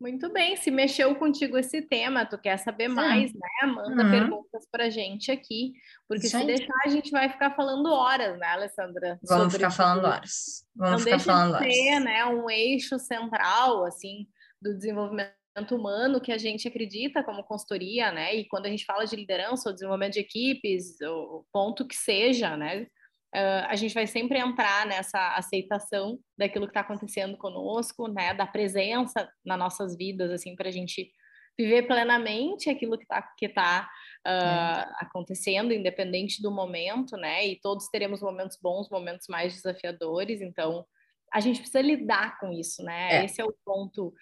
Muito 0.00 0.32
bem, 0.32 0.56
se 0.56 0.70
mexeu 0.70 1.12
contigo 1.16 1.58
esse 1.58 1.82
tema, 1.82 2.24
tu 2.24 2.38
quer 2.38 2.56
saber 2.56 2.88
Sim. 2.88 2.94
mais, 2.94 3.32
né? 3.32 3.66
Manda 3.66 4.04
uhum. 4.04 4.10
perguntas 4.12 4.68
para 4.70 4.88
gente 4.88 5.32
aqui, 5.32 5.72
porque 6.06 6.28
Isso 6.28 6.38
se 6.38 6.46
deixar 6.46 6.72
a 6.84 6.88
gente 6.88 7.10
vai 7.10 7.28
ficar 7.28 7.50
falando 7.56 7.86
horas, 7.90 8.38
né, 8.38 8.46
Alessandra? 8.46 9.18
Vamos 9.24 9.52
ficar 9.52 9.72
falando 9.72 10.04
horas. 10.04 10.64
Vamos 10.76 10.92
Não 10.92 10.98
ficar 11.00 11.18
falando 11.18 11.58
de 11.58 11.72
ser, 11.72 11.90
horas. 11.94 12.04
né, 12.04 12.24
um 12.26 12.48
eixo 12.48 12.96
central, 12.96 13.84
assim, 13.84 14.28
do 14.62 14.72
desenvolvimento 14.72 15.34
humano 15.72 16.20
que 16.20 16.32
a 16.32 16.38
gente 16.38 16.66
acredita 16.66 17.22
como 17.22 17.44
consultoria, 17.44 18.10
né? 18.10 18.34
E 18.34 18.48
quando 18.48 18.66
a 18.66 18.68
gente 18.68 18.84
fala 18.84 19.04
de 19.04 19.16
liderança 19.16 19.68
ou 19.68 19.74
desenvolvimento 19.74 20.14
de 20.14 20.20
equipes, 20.20 21.00
o 21.00 21.44
ponto 21.52 21.86
que 21.86 21.94
seja, 21.94 22.56
né? 22.56 22.86
uh, 23.34 23.66
a 23.68 23.76
gente 23.76 23.92
vai 23.92 24.06
sempre 24.06 24.38
entrar 24.38 24.86
nessa 24.86 25.36
aceitação 25.36 26.18
daquilo 26.38 26.66
que 26.66 26.70
está 26.70 26.80
acontecendo 26.80 27.36
conosco, 27.36 28.06
né, 28.08 28.32
da 28.32 28.46
presença 28.46 29.28
nas 29.44 29.58
nossas 29.58 29.96
vidas, 29.96 30.30
assim, 30.30 30.54
para 30.54 30.68
a 30.68 30.72
gente 30.72 31.10
viver 31.58 31.84
plenamente 31.84 32.68
aquilo 32.68 32.96
que 32.96 33.04
está 33.04 33.22
que 33.36 33.48
tá, 33.48 33.88
uh, 34.26 34.30
é. 34.30 34.92
acontecendo, 35.00 35.72
independente 35.72 36.40
do 36.40 36.50
momento, 36.50 37.16
né, 37.16 37.46
e 37.46 37.60
todos 37.60 37.88
teremos 37.88 38.22
momentos 38.22 38.58
bons, 38.62 38.88
momentos 38.88 39.26
mais 39.28 39.54
desafiadores, 39.54 40.40
então 40.40 40.86
a 41.32 41.40
gente 41.40 41.58
precisa 41.58 41.82
lidar 41.82 42.38
com 42.38 42.52
isso, 42.52 42.82
né, 42.82 43.20
é. 43.20 43.24
esse 43.24 43.40
é 43.40 43.44
o 43.44 43.54
ponto 43.64 44.12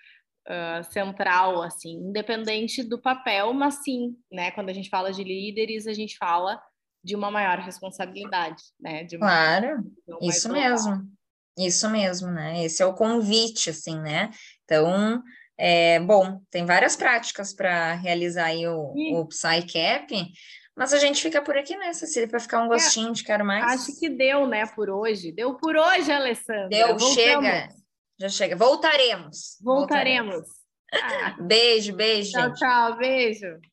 Uh, 0.48 0.82
central, 0.92 1.62
assim, 1.62 1.92
independente 1.92 2.82
do 2.82 3.00
papel, 3.00 3.52
mas 3.52 3.76
sim, 3.84 4.16
né? 4.30 4.50
Quando 4.50 4.70
a 4.70 4.72
gente 4.72 4.88
fala 4.88 5.12
de 5.12 5.22
líderes, 5.22 5.86
a 5.86 5.92
gente 5.92 6.16
fala 6.16 6.60
de 7.04 7.14
uma 7.14 7.30
maior 7.30 7.58
responsabilidade, 7.58 8.62
né? 8.80 9.06
Uma, 9.12 9.18
claro, 9.18 9.84
isso 10.20 10.52
mesmo, 10.52 11.08
isso 11.56 11.88
mesmo, 11.88 12.30
né? 12.30 12.64
Esse 12.64 12.82
é 12.82 12.86
o 12.86 12.94
convite, 12.94 13.70
assim, 13.70 14.00
né? 14.00 14.30
Então, 14.64 15.22
é, 15.58 16.00
bom, 16.00 16.40
tem 16.50 16.64
várias 16.64 16.96
práticas 16.96 17.52
para 17.52 17.94
realizar 17.94 18.46
aí 18.46 18.66
o, 18.66 18.92
o 19.20 19.26
PsyCap, 19.26 20.32
mas 20.76 20.92
a 20.92 20.98
gente 20.98 21.20
fica 21.20 21.42
por 21.42 21.56
aqui, 21.56 21.76
né, 21.76 21.92
Cecília, 21.92 22.28
para 22.28 22.40
ficar 22.40 22.62
um 22.62 22.66
é, 22.66 22.68
gostinho 22.68 23.10
é, 23.10 23.12
de 23.12 23.24
quero 23.24 23.44
mais. 23.44 23.64
Acho 23.64 23.98
que 23.98 24.08
deu, 24.08 24.46
né, 24.46 24.66
por 24.66 24.88
hoje. 24.88 25.30
Deu 25.32 25.54
por 25.54 25.76
hoje, 25.76 26.10
Alessandra. 26.10 26.68
Deu, 26.68 26.88
Voltamos. 26.88 27.14
chega. 27.14 27.68
Já 28.22 28.28
chega. 28.28 28.54
Voltaremos. 28.54 29.58
Voltaremos. 29.60 30.34
Voltaremos. 30.36 30.48
Ah. 30.92 31.36
Beijo, 31.40 31.96
beijo. 31.96 32.30
Tchau, 32.30 32.42
gente. 32.48 32.58
tchau, 32.58 32.96
beijo. 32.96 33.71